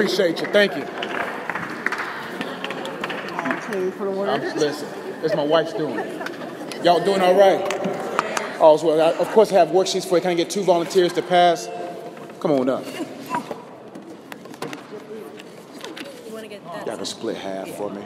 Appreciate 0.00 0.40
you. 0.40 0.46
Thank 0.46 0.76
you. 0.76 0.82
I'm, 3.70 4.40
listen, 4.56 4.88
that's 5.20 5.34
my 5.34 5.44
wife's 5.44 5.74
doing. 5.74 5.98
Y'all 6.82 7.04
doing 7.04 7.20
all 7.20 7.34
right? 7.34 7.60
As 7.74 8.82
well. 8.82 8.98
I, 8.98 9.10
of 9.18 9.28
course, 9.32 9.52
I 9.52 9.56
have 9.56 9.68
worksheets 9.68 10.08
for 10.08 10.14
you. 10.14 10.22
Can 10.22 10.30
I 10.30 10.34
get 10.34 10.48
two 10.48 10.62
volunteers 10.62 11.12
to 11.12 11.22
pass? 11.22 11.68
Come 12.40 12.52
on 12.52 12.70
up. 12.70 12.86
Y'all 16.86 16.96
can 16.96 17.04
split 17.04 17.36
half 17.36 17.68
for 17.68 17.90
me. 17.90 18.02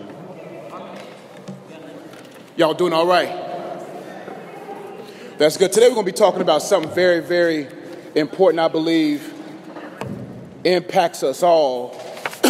Y'all 2.57 2.75
doing 2.75 2.93
all 2.93 3.07
right? 3.07 3.29
That's 5.39 5.57
good. 5.57 5.71
Today 5.71 5.87
we're 5.91 5.95
going 5.95 6.07
to 6.07 6.13
be 6.13 6.19
talking 6.19 6.41
about 6.41 6.61
something 6.63 6.93
very, 6.93 7.21
very 7.21 7.69
important, 8.17 8.59
I 8.59 8.67
believe, 8.67 9.34
impacts 10.65 11.23
us 11.23 11.43
all. 11.43 12.01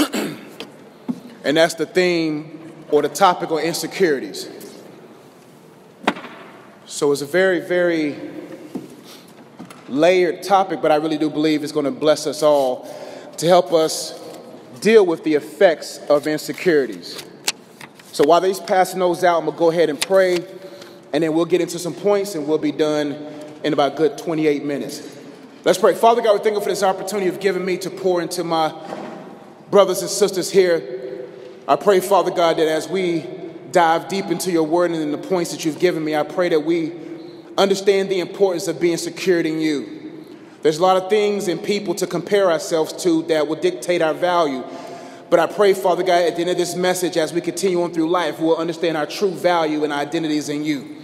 and 1.45 1.57
that's 1.57 1.75
the 1.75 1.87
theme 1.87 2.73
or 2.91 3.03
the 3.03 3.09
topic 3.09 3.51
on 3.51 3.61
insecurities. 3.61 4.49
So 6.87 7.13
it's 7.13 7.23
a 7.23 7.27
very, 7.27 7.61
very 7.61 8.17
layered 9.89 10.43
topic, 10.43 10.81
but 10.81 10.93
I 10.93 10.97
really 10.97 11.19
do 11.19 11.29
believe 11.29 11.63
it's 11.63 11.73
going 11.73 11.87
to 11.87 11.91
bless 11.91 12.27
us 12.27 12.43
all 12.43 12.89
to 13.39 13.47
help 13.47 13.73
us 13.73 14.21
deal 14.81 15.05
with 15.05 15.25
the 15.25 15.35
effects 15.35 15.99
of 16.09 16.27
insecurities. 16.27 17.23
So 18.13 18.25
while 18.25 18.41
they's 18.41 18.61
passing 18.61 19.01
those 19.01 19.25
out, 19.25 19.39
I'm 19.39 19.47
going 19.47 19.57
to 19.57 19.59
go 19.59 19.71
ahead 19.71 19.91
and 19.91 20.01
pray, 20.01 20.37
and 21.13 21.25
then 21.25 21.35
we'll 21.35 21.47
get 21.47 21.61
into 21.61 21.79
some 21.79 21.95
points, 21.95 22.35
and 22.35 22.47
we'll 22.47 22.59
be 22.59 22.71
done 22.71 23.13
in 23.65 23.73
about 23.73 23.97
good 23.97 24.17
28 24.19 24.65
minutes. 24.65 25.19
Let's 25.65 25.79
pray. 25.79 25.95
Father 25.95 26.21
God, 26.21 26.35
we 26.35 26.41
thank 26.41 26.57
you 26.57 26.61
for 26.61 26.69
this 26.69 26.83
opportunity 26.83 27.25
you've 27.25 27.41
given 27.41 27.65
me 27.65 27.79
to 27.79 27.89
pour 27.89 28.21
into 28.21 28.45
my 28.45 28.75
brothers 29.71 30.03
and 30.03 30.11
sisters 30.11 30.51
here. 30.51 31.27
I 31.67 31.77
pray, 31.77 32.01
Father 32.01 32.31
God, 32.31 32.59
that 32.59 32.69
as 32.69 32.87
we 32.87 33.25
dive 33.73 34.09
deep 34.09 34.27
into 34.27 34.53
your 34.53 34.65
word 34.65 34.91
and 34.91 35.01
in 35.01 35.11
the 35.11 35.17
points 35.17 35.53
that 35.53 35.65
you've 35.65 35.79
given 35.79 36.05
me, 36.05 36.15
I 36.15 36.23
pray 36.23 36.51
that 36.51 36.61
we 36.61 36.93
understand 37.57 38.11
the 38.11 38.21
importance 38.21 38.69
of 38.69 38.79
being 38.79 38.99
secured 38.99 39.47
in 39.47 39.59
you. 39.59 40.27
There's 40.61 40.77
a 40.77 40.83
lot 40.83 41.03
of 41.03 41.09
things 41.09 41.49
and 41.49 41.63
people 41.65 41.95
to 41.95 42.07
compare 42.07 42.53
ourselves 42.53 42.93
to 43.03 43.23
that 43.29 43.49
will 43.49 43.57
dictate 43.57 44.03
our 44.03 44.13
value. 44.13 44.63
But 45.31 45.41
I 45.41 45.47
pray, 45.47 45.73
Father 45.73 46.03
God, 46.03 46.25
at 46.25 46.37
the 46.37 46.43
end 46.43 46.51
of 46.51 46.59
this 46.59 46.77
message, 46.77 47.17
as 47.17 47.33
we 47.33 47.41
continue 47.41 47.83
on 47.83 47.95
through 47.95 48.11
life, 48.11 48.39
we'll 48.39 48.59
understand 48.59 48.99
our 48.99 49.07
true 49.07 49.31
value 49.31 49.83
and 49.83 49.95
identities 49.95 50.51
in 50.51 50.63
you. 50.63 50.95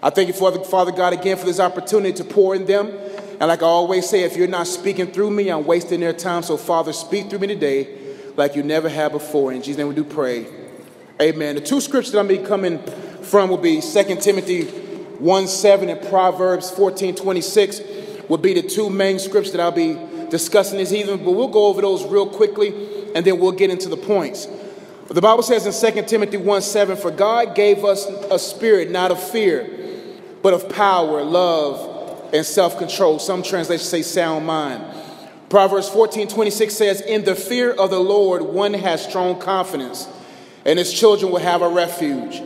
I 0.00 0.10
thank 0.10 0.28
you, 0.28 0.34
Father, 0.34 0.62
Father 0.62 0.92
God, 0.92 1.14
again 1.14 1.36
for 1.36 1.46
this 1.46 1.58
opportunity 1.58 2.12
to 2.12 2.22
pour 2.22 2.54
in 2.54 2.64
them. 2.64 2.96
And 3.40 3.48
like 3.48 3.62
I 3.62 3.66
always 3.66 4.08
say, 4.08 4.24
if 4.24 4.36
you're 4.36 4.48
not 4.48 4.66
speaking 4.66 5.12
through 5.12 5.30
me, 5.30 5.48
I'm 5.48 5.64
wasting 5.64 6.00
their 6.00 6.12
time. 6.12 6.42
So, 6.42 6.56
Father, 6.56 6.92
speak 6.92 7.30
through 7.30 7.38
me 7.38 7.46
today 7.46 7.88
like 8.36 8.56
you 8.56 8.62
never 8.62 8.88
have 8.88 9.12
before. 9.12 9.52
In 9.52 9.62
Jesus' 9.62 9.78
name 9.78 9.88
we 9.88 9.94
do 9.94 10.04
pray. 10.04 10.46
Amen. 11.20 11.54
The 11.54 11.60
two 11.60 11.80
scriptures 11.80 12.12
that 12.12 12.18
I'm 12.18 12.26
be 12.26 12.38
coming 12.38 12.82
from 13.22 13.50
will 13.50 13.58
be 13.58 13.80
2 13.80 14.16
Timothy 14.16 14.64
1 14.64 15.48
7 15.48 15.88
and 15.88 16.08
Proverbs 16.08 16.70
14 16.70 17.14
26 17.14 17.80
will 18.28 18.38
be 18.38 18.54
the 18.54 18.62
two 18.62 18.90
main 18.90 19.18
scriptures 19.18 19.52
that 19.52 19.60
I'll 19.60 19.72
be 19.72 19.98
discussing 20.30 20.78
this 20.78 20.92
evening. 20.92 21.24
But 21.24 21.32
we'll 21.32 21.48
go 21.48 21.66
over 21.66 21.80
those 21.80 22.04
real 22.04 22.28
quickly 22.28 23.12
and 23.14 23.24
then 23.24 23.38
we'll 23.38 23.52
get 23.52 23.70
into 23.70 23.88
the 23.88 23.96
points. 23.96 24.48
The 25.08 25.22
Bible 25.22 25.42
says 25.42 25.66
in 25.66 25.94
2 25.94 26.02
Timothy 26.02 26.36
1 26.36 26.62
7, 26.62 26.96
For 26.96 27.10
God 27.10 27.54
gave 27.54 27.84
us 27.84 28.06
a 28.30 28.38
spirit 28.38 28.90
not 28.90 29.10
of 29.10 29.22
fear, 29.22 29.68
but 30.42 30.54
of 30.54 30.68
power, 30.68 31.22
love, 31.22 31.97
and 32.32 32.44
self 32.44 32.78
control. 32.78 33.18
Some 33.18 33.42
translations 33.42 33.88
say 33.88 34.02
sound 34.02 34.46
mind. 34.46 34.84
Proverbs 35.48 35.88
14 35.88 36.28
26 36.28 36.74
says, 36.74 37.00
In 37.00 37.24
the 37.24 37.34
fear 37.34 37.72
of 37.72 37.90
the 37.90 37.98
Lord, 37.98 38.42
one 38.42 38.74
has 38.74 39.02
strong 39.02 39.40
confidence, 39.40 40.08
and 40.64 40.78
his 40.78 40.92
children 40.92 41.32
will 41.32 41.40
have 41.40 41.62
a 41.62 41.68
refuge. 41.68 42.42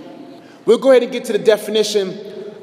We'll 0.64 0.79
go 0.79 0.90
ahead 0.90 1.02
and 1.02 1.11
get 1.11 1.24
to 1.24 1.33
the 1.33 1.40
definition 1.40 2.18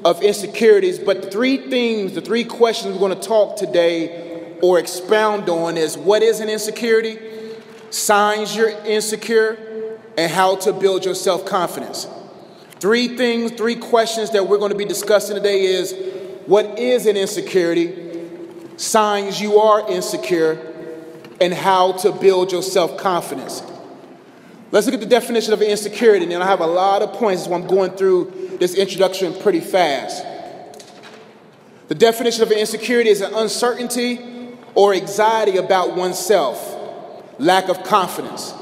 of 0.05 0.21
insecurities, 0.21 0.97
but 0.97 1.21
the 1.21 1.29
three 1.29 1.69
things, 1.69 2.13
the 2.13 2.21
three 2.21 2.45
questions 2.45 2.93
we're 2.93 3.07
going 3.09 3.19
to 3.19 3.27
talk 3.27 3.57
today 3.57 4.57
or 4.61 4.79
expound 4.79 5.49
on 5.49 5.75
is 5.77 5.97
what 5.97 6.21
is 6.21 6.39
an 6.39 6.49
insecurity, 6.49 7.19
signs 7.89 8.55
you're 8.55 8.69
insecure, 8.85 9.57
and 10.17 10.31
how 10.31 10.55
to 10.57 10.71
build 10.71 11.03
your 11.03 11.15
self 11.15 11.45
confidence. 11.45 12.07
Three 12.79 13.17
things, 13.17 13.51
three 13.51 13.75
questions 13.75 14.31
that 14.31 14.47
we're 14.47 14.57
going 14.57 14.71
to 14.71 14.77
be 14.77 14.85
discussing 14.85 15.35
today 15.35 15.65
is 15.65 15.93
what 16.49 16.79
is 16.79 17.05
an 17.05 17.15
insecurity, 17.15 17.93
signs 18.75 19.39
you 19.39 19.59
are 19.59 19.87
insecure, 19.87 20.57
and 21.39 21.53
how 21.53 21.91
to 21.91 22.11
build 22.11 22.51
your 22.51 22.63
self 22.63 22.97
confidence. 22.97 23.61
Let's 24.71 24.87
look 24.87 24.95
at 24.95 24.99
the 24.99 25.05
definition 25.05 25.53
of 25.53 25.61
insecurity, 25.61 26.25
and 26.33 26.41
I 26.41 26.47
have 26.47 26.61
a 26.61 26.65
lot 26.65 27.03
of 27.03 27.13
points, 27.13 27.45
so 27.45 27.53
I'm 27.53 27.67
going 27.67 27.91
through 27.91 28.57
this 28.59 28.73
introduction 28.73 29.35
pretty 29.41 29.59
fast. 29.59 30.25
The 31.87 31.93
definition 31.93 32.41
of 32.41 32.51
insecurity 32.51 33.11
is 33.11 33.21
an 33.21 33.31
uncertainty 33.35 34.57
or 34.73 34.95
anxiety 34.95 35.57
about 35.57 35.95
oneself, 35.95 36.75
lack 37.37 37.69
of 37.69 37.83
confidence, 37.83 38.55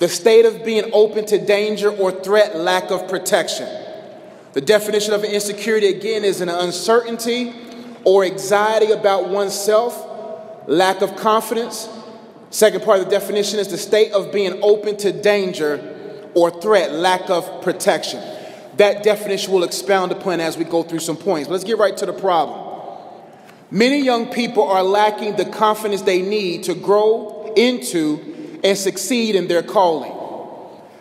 the 0.00 0.08
state 0.08 0.44
of 0.44 0.64
being 0.64 0.90
open 0.92 1.24
to 1.26 1.38
danger 1.38 1.88
or 1.88 2.10
threat, 2.10 2.56
lack 2.56 2.90
of 2.90 3.08
protection. 3.08 3.68
The 4.58 4.64
definition 4.64 5.14
of 5.14 5.22
insecurity, 5.22 5.86
again, 5.86 6.24
is 6.24 6.40
an 6.40 6.48
uncertainty 6.48 7.54
or 8.02 8.24
anxiety 8.24 8.90
about 8.90 9.28
oneself, 9.28 10.04
lack 10.66 11.00
of 11.00 11.14
confidence. 11.14 11.88
Second 12.50 12.82
part 12.82 12.98
of 12.98 13.04
the 13.04 13.10
definition 13.12 13.60
is 13.60 13.68
the 13.68 13.78
state 13.78 14.10
of 14.10 14.32
being 14.32 14.58
open 14.60 14.96
to 14.96 15.12
danger 15.12 16.28
or 16.34 16.50
threat, 16.60 16.90
lack 16.90 17.30
of 17.30 17.62
protection. 17.62 18.20
That 18.78 19.04
definition 19.04 19.52
will 19.52 19.62
expound 19.62 20.10
upon 20.10 20.40
as 20.40 20.58
we 20.58 20.64
go 20.64 20.82
through 20.82 20.98
some 20.98 21.16
points. 21.16 21.48
Let's 21.48 21.62
get 21.62 21.78
right 21.78 21.96
to 21.96 22.06
the 22.06 22.12
problem. 22.12 22.80
Many 23.70 24.00
young 24.00 24.26
people 24.32 24.64
are 24.64 24.82
lacking 24.82 25.36
the 25.36 25.44
confidence 25.44 26.02
they 26.02 26.20
need 26.20 26.64
to 26.64 26.74
grow 26.74 27.54
into 27.56 28.58
and 28.64 28.76
succeed 28.76 29.36
in 29.36 29.46
their 29.46 29.62
calling. 29.62 30.17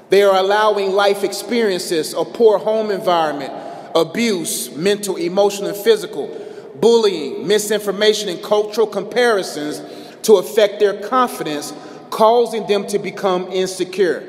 They 0.09 0.23
are 0.23 0.35
allowing 0.35 0.91
life 0.91 1.23
experiences, 1.23 2.13
a 2.13 2.23
poor 2.23 2.57
home 2.57 2.91
environment, 2.91 3.53
abuse, 3.93 4.73
mental, 4.75 5.17
emotional, 5.17 5.69
and 5.69 5.77
physical, 5.77 6.27
bullying, 6.75 7.47
misinformation, 7.47 8.29
and 8.29 8.41
cultural 8.41 8.87
comparisons 8.87 9.81
to 10.23 10.35
affect 10.37 10.79
their 10.79 11.01
confidence, 11.01 11.73
causing 12.09 12.65
them 12.67 12.87
to 12.87 12.99
become 12.99 13.51
insecure. 13.51 14.23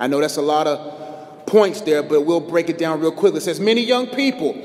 I 0.00 0.06
know 0.06 0.20
that's 0.20 0.36
a 0.36 0.42
lot 0.42 0.66
of 0.66 1.46
points 1.46 1.80
there, 1.82 2.02
but 2.02 2.22
we'll 2.22 2.40
break 2.40 2.68
it 2.68 2.78
down 2.78 3.00
real 3.00 3.12
quickly. 3.12 3.38
It 3.38 3.42
says 3.42 3.60
many 3.60 3.82
young 3.82 4.06
people 4.06 4.56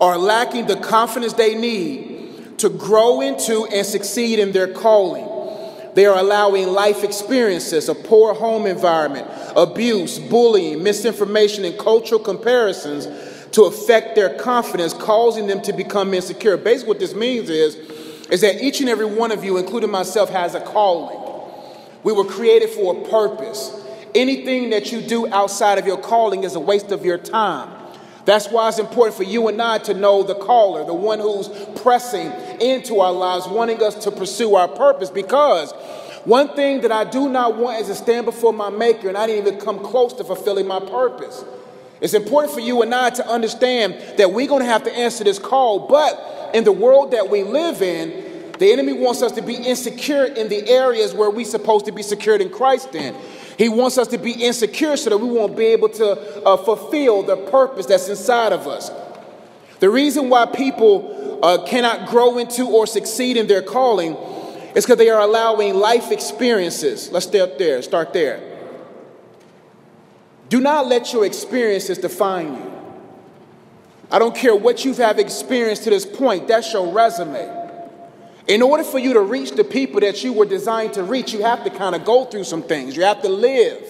are 0.00 0.18
lacking 0.18 0.66
the 0.66 0.76
confidence 0.76 1.32
they 1.32 1.54
need 1.54 2.58
to 2.58 2.68
grow 2.68 3.20
into 3.20 3.66
and 3.66 3.86
succeed 3.86 4.38
in 4.38 4.52
their 4.52 4.72
calling. 4.72 5.35
They 5.96 6.04
are 6.04 6.18
allowing 6.18 6.68
life 6.68 7.02
experiences, 7.02 7.88
a 7.88 7.94
poor 7.94 8.34
home 8.34 8.66
environment, 8.66 9.26
abuse, 9.56 10.18
bullying, 10.18 10.82
misinformation, 10.82 11.64
and 11.64 11.78
cultural 11.78 12.20
comparisons 12.20 13.06
to 13.52 13.62
affect 13.62 14.14
their 14.14 14.34
confidence, 14.34 14.92
causing 14.92 15.46
them 15.46 15.62
to 15.62 15.72
become 15.72 16.12
insecure. 16.12 16.58
Basically, 16.58 16.88
what 16.88 16.98
this 16.98 17.14
means 17.14 17.48
is, 17.48 17.76
is 18.28 18.42
that 18.42 18.62
each 18.62 18.80
and 18.80 18.90
every 18.90 19.06
one 19.06 19.32
of 19.32 19.42
you, 19.42 19.56
including 19.56 19.90
myself, 19.90 20.28
has 20.28 20.54
a 20.54 20.60
calling. 20.60 21.18
We 22.02 22.12
were 22.12 22.26
created 22.26 22.68
for 22.68 22.94
a 22.94 23.08
purpose. 23.08 23.72
Anything 24.14 24.68
that 24.70 24.92
you 24.92 25.00
do 25.00 25.32
outside 25.32 25.78
of 25.78 25.86
your 25.86 25.96
calling 25.96 26.44
is 26.44 26.56
a 26.56 26.60
waste 26.60 26.92
of 26.92 27.06
your 27.06 27.16
time. 27.16 27.75
That's 28.26 28.48
why 28.48 28.68
it's 28.68 28.80
important 28.80 29.16
for 29.16 29.22
you 29.22 29.46
and 29.46 29.62
I 29.62 29.78
to 29.78 29.94
know 29.94 30.24
the 30.24 30.34
caller, 30.34 30.84
the 30.84 30.92
one 30.92 31.20
who's 31.20 31.48
pressing 31.80 32.32
into 32.60 32.98
our 32.98 33.12
lives, 33.12 33.46
wanting 33.46 33.80
us 33.82 33.94
to 34.04 34.10
pursue 34.10 34.56
our 34.56 34.66
purpose. 34.66 35.10
Because 35.10 35.72
one 36.24 36.48
thing 36.56 36.80
that 36.80 36.90
I 36.90 37.04
do 37.04 37.28
not 37.28 37.56
want 37.56 37.80
is 37.80 37.86
to 37.86 37.94
stand 37.94 38.26
before 38.26 38.52
my 38.52 38.68
Maker 38.68 39.08
and 39.08 39.16
I 39.16 39.28
didn't 39.28 39.46
even 39.46 39.60
come 39.60 39.78
close 39.78 40.12
to 40.14 40.24
fulfilling 40.24 40.66
my 40.66 40.80
purpose. 40.80 41.44
It's 42.00 42.14
important 42.14 42.52
for 42.52 42.58
you 42.58 42.82
and 42.82 42.92
I 42.92 43.10
to 43.10 43.26
understand 43.28 43.94
that 44.18 44.32
we're 44.32 44.48
going 44.48 44.62
to 44.62 44.68
have 44.68 44.82
to 44.84 44.92
answer 44.92 45.22
this 45.22 45.38
call, 45.38 45.86
but 45.86 46.50
in 46.52 46.64
the 46.64 46.72
world 46.72 47.12
that 47.12 47.30
we 47.30 47.44
live 47.44 47.80
in, 47.80 48.52
the 48.58 48.72
enemy 48.72 48.92
wants 48.94 49.22
us 49.22 49.32
to 49.32 49.42
be 49.42 49.54
insecure 49.54 50.24
in 50.24 50.48
the 50.48 50.68
areas 50.68 51.14
where 51.14 51.30
we're 51.30 51.44
supposed 51.44 51.86
to 51.86 51.92
be 51.92 52.02
secured 52.02 52.40
in 52.40 52.50
Christ 52.50 52.94
in. 52.94 53.14
He 53.56 53.68
wants 53.68 53.96
us 53.96 54.08
to 54.08 54.18
be 54.18 54.32
insecure 54.32 54.96
so 54.96 55.10
that 55.10 55.18
we 55.18 55.28
won't 55.28 55.56
be 55.56 55.66
able 55.66 55.88
to 55.90 56.44
uh, 56.44 56.56
fulfill 56.58 57.22
the 57.22 57.36
purpose 57.36 57.86
that's 57.86 58.08
inside 58.08 58.52
of 58.52 58.66
us. 58.66 58.90
The 59.80 59.88
reason 59.88 60.28
why 60.28 60.46
people 60.46 61.40
uh, 61.42 61.64
cannot 61.66 62.08
grow 62.08 62.38
into 62.38 62.66
or 62.66 62.86
succeed 62.86 63.36
in 63.36 63.46
their 63.46 63.62
calling 63.62 64.14
is 64.74 64.84
because 64.84 64.98
they 64.98 65.08
are 65.08 65.20
allowing 65.20 65.74
life 65.74 66.10
experiences. 66.10 67.10
Let's 67.10 67.26
stay 67.26 67.40
up 67.40 67.56
there, 67.58 67.80
start 67.82 68.12
there. 68.12 68.42
Do 70.48 70.60
not 70.60 70.86
let 70.86 71.12
your 71.12 71.24
experiences 71.24 71.98
define 71.98 72.54
you. 72.54 72.72
I 74.10 74.18
don't 74.18 74.36
care 74.36 74.54
what 74.54 74.84
you 74.84 74.92
have 74.94 75.18
experienced 75.18 75.84
to 75.84 75.90
this 75.90 76.06
point, 76.06 76.46
that's 76.46 76.72
your 76.72 76.92
resume. 76.92 77.65
In 78.48 78.62
order 78.62 78.84
for 78.84 78.98
you 78.98 79.12
to 79.14 79.20
reach 79.20 79.52
the 79.52 79.64
people 79.64 80.00
that 80.00 80.22
you 80.22 80.32
were 80.32 80.44
designed 80.44 80.92
to 80.94 81.02
reach, 81.02 81.32
you 81.32 81.42
have 81.42 81.64
to 81.64 81.70
kind 81.70 81.94
of 81.94 82.04
go 82.04 82.24
through 82.26 82.44
some 82.44 82.62
things. 82.62 82.96
You 82.96 83.02
have 83.02 83.22
to 83.22 83.28
live. 83.28 83.82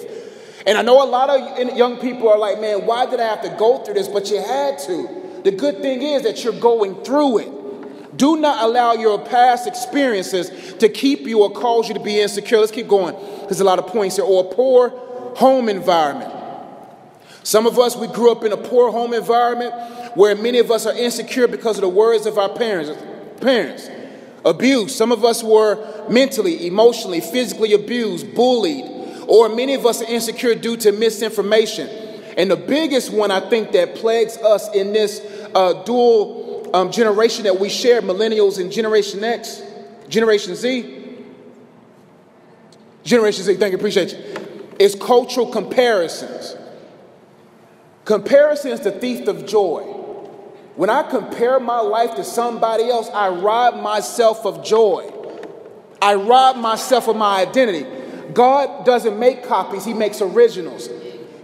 And 0.66 0.78
I 0.78 0.82
know 0.82 1.04
a 1.04 1.06
lot 1.06 1.28
of 1.28 1.76
young 1.76 1.98
people 1.98 2.28
are 2.28 2.38
like, 2.38 2.60
man, 2.60 2.86
why 2.86 3.06
did 3.06 3.20
I 3.20 3.24
have 3.24 3.42
to 3.42 3.54
go 3.58 3.78
through 3.78 3.94
this? 3.94 4.08
But 4.08 4.30
you 4.30 4.42
had 4.42 4.78
to. 4.80 5.40
The 5.44 5.52
good 5.52 5.82
thing 5.82 6.02
is 6.02 6.22
that 6.22 6.42
you're 6.42 6.58
going 6.58 7.04
through 7.04 7.38
it. 7.38 8.16
Do 8.16 8.36
not 8.36 8.64
allow 8.64 8.94
your 8.94 9.18
past 9.18 9.66
experiences 9.66 10.74
to 10.78 10.88
keep 10.88 11.20
you 11.20 11.42
or 11.42 11.50
cause 11.50 11.88
you 11.88 11.94
to 11.94 12.00
be 12.00 12.20
insecure. 12.20 12.58
Let's 12.58 12.72
keep 12.72 12.88
going. 12.88 13.14
There's 13.40 13.60
a 13.60 13.64
lot 13.64 13.78
of 13.78 13.86
points 13.88 14.16
here. 14.16 14.24
Or 14.24 14.44
a 14.44 14.54
poor 14.54 14.88
home 15.36 15.68
environment. 15.68 16.32
Some 17.42 17.66
of 17.66 17.78
us, 17.78 17.94
we 17.94 18.08
grew 18.08 18.32
up 18.32 18.42
in 18.42 18.52
a 18.52 18.56
poor 18.56 18.90
home 18.90 19.12
environment 19.12 19.74
where 20.16 20.34
many 20.34 20.58
of 20.58 20.70
us 20.70 20.86
are 20.86 20.94
insecure 20.94 21.46
because 21.46 21.76
of 21.76 21.82
the 21.82 21.88
words 21.90 22.24
of 22.24 22.38
our 22.38 22.48
parents. 22.48 22.90
Parents. 23.40 23.90
Abuse. 24.46 24.94
Some 24.94 25.10
of 25.10 25.24
us 25.24 25.42
were 25.42 26.08
mentally, 26.08 26.68
emotionally, 26.68 27.20
physically 27.20 27.72
abused, 27.74 28.32
bullied, 28.34 28.84
or 29.26 29.48
many 29.48 29.74
of 29.74 29.84
us 29.84 30.00
are 30.00 30.06
insecure 30.06 30.54
due 30.54 30.76
to 30.78 30.92
misinformation. 30.92 31.88
And 32.36 32.50
the 32.50 32.56
biggest 32.56 33.12
one 33.12 33.32
I 33.32 33.40
think 33.50 33.72
that 33.72 33.96
plagues 33.96 34.36
us 34.36 34.72
in 34.72 34.92
this 34.92 35.20
uh, 35.52 35.82
dual 35.82 36.70
um, 36.72 36.92
generation 36.92 37.44
that 37.44 37.58
we 37.58 37.68
share, 37.68 38.00
millennials 38.00 38.60
and 38.60 38.70
Generation 38.70 39.24
X, 39.24 39.62
Generation 40.08 40.54
Z, 40.54 40.92
Generation 43.02 43.44
Z, 43.44 43.54
thank 43.56 43.72
you, 43.72 43.78
appreciate 43.78 44.12
you, 44.12 44.76
is 44.78 44.94
cultural 44.94 45.46
comparisons. 45.46 46.56
Comparison 48.04 48.70
is 48.70 48.80
the 48.80 48.92
thief 48.92 49.26
of 49.26 49.46
joy. 49.46 49.95
When 50.76 50.90
I 50.90 51.02
compare 51.02 51.58
my 51.58 51.80
life 51.80 52.14
to 52.16 52.24
somebody 52.24 52.88
else, 52.88 53.08
I 53.10 53.28
rob 53.30 53.82
myself 53.82 54.44
of 54.44 54.64
joy. 54.64 55.12
I 56.00 56.14
rob 56.14 56.56
myself 56.56 57.08
of 57.08 57.16
my 57.16 57.40
identity. 57.40 57.86
God 58.34 58.84
doesn't 58.84 59.18
make 59.18 59.44
copies, 59.44 59.84
He 59.84 59.94
makes 59.94 60.20
originals. 60.20 60.88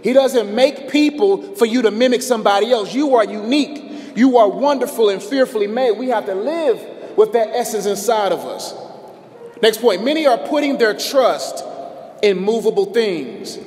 He 0.03 0.13
doesn't 0.13 0.53
make 0.53 0.89
people 0.89 1.55
for 1.55 1.65
you 1.65 1.81
to 1.81 1.91
mimic 1.91 2.21
somebody 2.21 2.71
else. 2.71 2.93
You 2.93 3.15
are 3.15 3.25
unique. 3.25 4.15
You 4.15 4.37
are 4.37 4.49
wonderful 4.49 5.09
and 5.09 5.23
fearfully 5.23 5.65
made. 5.67 5.97
We 5.97 6.09
have 6.09 6.25
to 6.25 6.35
live 6.35 7.17
with 7.17 7.33
that 7.33 7.49
essence 7.49 7.85
inside 7.85 8.31
of 8.31 8.39
us. 8.39 8.73
Next 9.61 9.79
point 9.79 10.03
many 10.03 10.27
are 10.27 10.37
putting 10.37 10.77
their 10.77 10.93
trust 10.93 11.63
in 12.21 12.37
movable 12.37 12.85
things. 12.85 13.57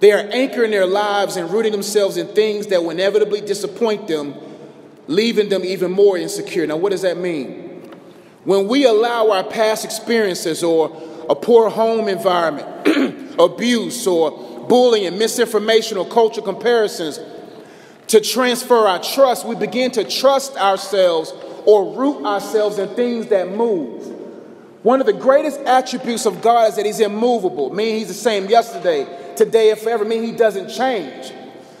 They 0.00 0.12
are 0.12 0.28
anchoring 0.30 0.70
their 0.70 0.86
lives 0.86 1.36
and 1.36 1.50
rooting 1.50 1.72
themselves 1.72 2.16
in 2.16 2.28
things 2.28 2.68
that 2.68 2.82
will 2.82 2.90
inevitably 2.90 3.40
disappoint 3.40 4.08
them, 4.08 4.34
leaving 5.06 5.48
them 5.48 5.64
even 5.64 5.90
more 5.90 6.16
insecure. 6.16 6.66
Now, 6.66 6.76
what 6.76 6.90
does 6.90 7.02
that 7.02 7.16
mean? 7.16 7.70
When 8.44 8.68
we 8.68 8.86
allow 8.86 9.30
our 9.30 9.44
past 9.44 9.84
experiences 9.84 10.62
or 10.62 10.96
a 11.28 11.34
poor 11.34 11.68
home 11.68 12.08
environment, 12.08 13.34
abuse, 13.38 14.06
or 14.06 14.66
bullying, 14.66 15.18
misinformation, 15.18 15.98
or 15.98 16.06
cultural 16.06 16.44
comparisons 16.44 17.20
to 18.08 18.20
transfer 18.20 18.86
our 18.86 19.02
trust, 19.02 19.46
we 19.46 19.54
begin 19.54 19.90
to 19.92 20.04
trust 20.04 20.56
ourselves 20.56 21.32
or 21.66 21.94
root 21.96 22.24
ourselves 22.24 22.78
in 22.78 22.88
things 22.90 23.26
that 23.26 23.48
move. 23.48 24.06
One 24.82 25.00
of 25.00 25.06
the 25.06 25.12
greatest 25.12 25.60
attributes 25.60 26.24
of 26.24 26.40
God 26.40 26.70
is 26.70 26.76
that 26.76 26.86
He's 26.86 27.00
immovable, 27.00 27.72
meaning 27.74 27.98
He's 27.98 28.08
the 28.08 28.14
same 28.14 28.48
yesterday, 28.48 29.06
today, 29.36 29.70
and 29.70 29.78
forever, 29.78 30.04
meaning 30.04 30.30
He 30.30 30.36
doesn't 30.36 30.70
change. 30.70 31.32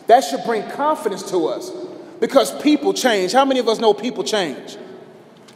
That 0.06 0.22
should 0.22 0.44
bring 0.44 0.68
confidence 0.70 1.28
to 1.30 1.46
us 1.46 1.70
because 2.20 2.56
people 2.62 2.92
change. 2.92 3.32
How 3.32 3.44
many 3.44 3.60
of 3.60 3.68
us 3.68 3.78
know 3.78 3.94
people 3.94 4.22
change? 4.22 4.76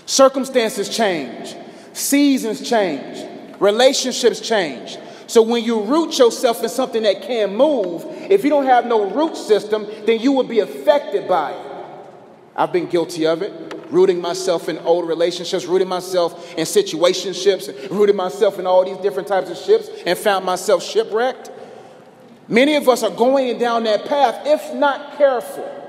Circumstances 0.06 0.94
change, 0.94 1.54
seasons 1.92 2.68
change. 2.68 3.30
Relationships 3.60 4.40
change. 4.40 4.98
So 5.26 5.40
when 5.40 5.64
you 5.64 5.82
root 5.82 6.18
yourself 6.18 6.62
in 6.62 6.68
something 6.68 7.02
that 7.04 7.22
can't 7.22 7.54
move, 7.54 8.04
if 8.30 8.44
you 8.44 8.50
don't 8.50 8.66
have 8.66 8.86
no 8.86 9.10
root 9.10 9.36
system, 9.36 9.86
then 10.04 10.20
you 10.20 10.32
will 10.32 10.44
be 10.44 10.60
affected 10.60 11.28
by 11.28 11.52
it. 11.52 11.66
I've 12.56 12.72
been 12.72 12.86
guilty 12.86 13.26
of 13.26 13.42
it, 13.42 13.52
rooting 13.90 14.20
myself 14.20 14.68
in 14.68 14.78
old 14.78 15.08
relationships, 15.08 15.66
rooting 15.66 15.88
myself 15.88 16.54
in 16.54 16.64
situationships, 16.64 17.90
rooting 17.90 18.16
myself 18.16 18.58
in 18.58 18.66
all 18.66 18.84
these 18.84 18.98
different 18.98 19.28
types 19.28 19.50
of 19.50 19.56
ships, 19.56 19.88
and 20.04 20.18
found 20.18 20.44
myself 20.44 20.82
shipwrecked. 20.82 21.50
Many 22.46 22.76
of 22.76 22.88
us 22.88 23.02
are 23.02 23.10
going 23.10 23.58
down 23.58 23.84
that 23.84 24.04
path. 24.04 24.42
If 24.44 24.74
not 24.74 25.16
careful, 25.16 25.83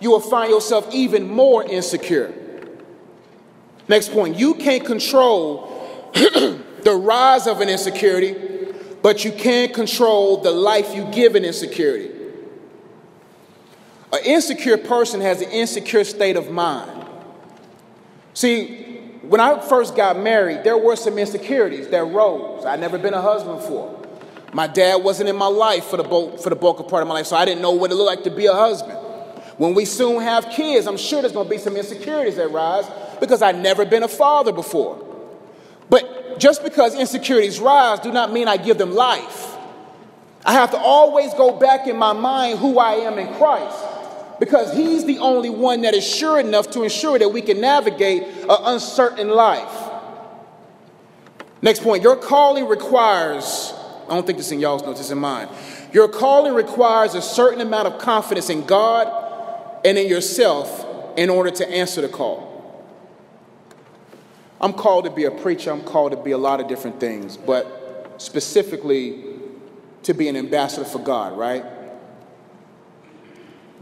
you 0.00 0.10
will 0.10 0.20
find 0.20 0.50
yourself 0.50 0.92
even 0.92 1.28
more 1.28 1.64
insecure. 1.64 2.32
Next 3.88 4.12
point 4.12 4.36
you 4.36 4.54
can't 4.54 4.84
control 4.84 5.72
the 6.14 6.94
rise 6.94 7.46
of 7.46 7.60
an 7.60 7.68
insecurity, 7.68 8.34
but 9.02 9.24
you 9.24 9.32
can't 9.32 9.72
control 9.74 10.38
the 10.38 10.50
life 10.50 10.94
you 10.94 11.04
give 11.12 11.34
an 11.34 11.44
insecurity. 11.44 12.10
An 14.12 14.20
insecure 14.24 14.78
person 14.78 15.20
has 15.20 15.42
an 15.42 15.50
insecure 15.50 16.04
state 16.04 16.36
of 16.36 16.50
mind. 16.50 17.06
See, 18.34 18.84
when 19.22 19.40
I 19.40 19.60
first 19.60 19.96
got 19.96 20.18
married, 20.18 20.62
there 20.62 20.78
were 20.78 20.96
some 20.96 21.18
insecurities 21.18 21.88
that 21.88 22.04
rose. 22.04 22.64
I'd 22.64 22.80
never 22.80 22.98
been 22.98 23.14
a 23.14 23.20
husband 23.22 23.58
before. 23.58 23.92
My 24.52 24.66
dad 24.66 25.02
wasn't 25.02 25.28
in 25.28 25.36
my 25.36 25.48
life 25.48 25.84
for 25.84 25.96
the, 25.96 26.04
bulk, 26.04 26.40
for 26.40 26.50
the 26.50 26.56
bulk 26.56 26.80
of 26.80 26.88
part 26.88 27.02
of 27.02 27.08
my 27.08 27.14
life, 27.14 27.26
so 27.26 27.36
I 27.36 27.44
didn't 27.44 27.60
know 27.60 27.72
what 27.72 27.90
it 27.90 27.94
looked 27.94 28.06
like 28.06 28.24
to 28.24 28.30
be 28.30 28.46
a 28.46 28.54
husband. 28.54 28.98
When 29.58 29.74
we 29.74 29.84
soon 29.86 30.20
have 30.22 30.50
kids, 30.50 30.86
I'm 30.86 30.98
sure 30.98 31.22
there's 31.22 31.32
going 31.32 31.46
to 31.46 31.50
be 31.50 31.58
some 31.58 31.76
insecurities 31.76 32.36
that 32.36 32.50
rise 32.50 32.84
because 33.20 33.40
I've 33.40 33.56
never 33.56 33.86
been 33.86 34.02
a 34.02 34.08
father 34.08 34.52
before. 34.52 35.02
But 35.88 36.38
just 36.38 36.62
because 36.62 36.94
insecurities 36.94 37.58
rise 37.58 38.00
do 38.00 38.12
not 38.12 38.32
mean 38.32 38.48
I 38.48 38.58
give 38.58 38.76
them 38.76 38.94
life. 38.94 39.56
I 40.44 40.52
have 40.52 40.70
to 40.72 40.78
always 40.78 41.32
go 41.34 41.58
back 41.58 41.86
in 41.86 41.96
my 41.96 42.12
mind 42.12 42.58
who 42.58 42.78
I 42.78 42.94
am 42.94 43.18
in 43.18 43.34
Christ 43.34 43.84
because 44.38 44.76
He's 44.76 45.04
the 45.06 45.18
only 45.18 45.50
one 45.50 45.82
that 45.82 45.94
is 45.94 46.06
sure 46.06 46.38
enough 46.38 46.70
to 46.72 46.82
ensure 46.82 47.18
that 47.18 47.30
we 47.30 47.40
can 47.40 47.60
navigate 47.60 48.22
an 48.22 48.58
uncertain 48.64 49.28
life. 49.30 49.90
Next 51.62 51.82
point 51.82 52.02
your 52.02 52.16
calling 52.16 52.68
requires, 52.68 53.72
I 54.08 54.14
don't 54.14 54.26
think 54.26 54.38
this 54.38 54.52
in 54.52 54.60
y'all's 54.60 54.82
notes, 54.82 55.00
it's 55.00 55.10
in 55.10 55.18
mine. 55.18 55.48
Your 55.92 56.08
calling 56.08 56.52
requires 56.52 57.14
a 57.14 57.22
certain 57.22 57.60
amount 57.60 57.88
of 57.88 57.98
confidence 57.98 58.50
in 58.50 58.66
God 58.66 59.25
and 59.86 59.96
in 59.96 60.08
yourself 60.08 60.84
in 61.16 61.30
order 61.30 61.48
to 61.48 61.70
answer 61.70 62.00
the 62.00 62.08
call. 62.08 62.52
I'm 64.60 64.72
called 64.72 65.04
to 65.04 65.10
be 65.12 65.24
a 65.24 65.30
preacher, 65.30 65.70
I'm 65.70 65.84
called 65.84 66.10
to 66.10 66.18
be 66.18 66.32
a 66.32 66.38
lot 66.38 66.60
of 66.60 66.66
different 66.66 66.98
things, 66.98 67.36
but 67.36 68.14
specifically 68.18 69.24
to 70.02 70.12
be 70.12 70.28
an 70.28 70.36
ambassador 70.36 70.84
for 70.84 70.98
God, 70.98 71.38
right? 71.38 71.64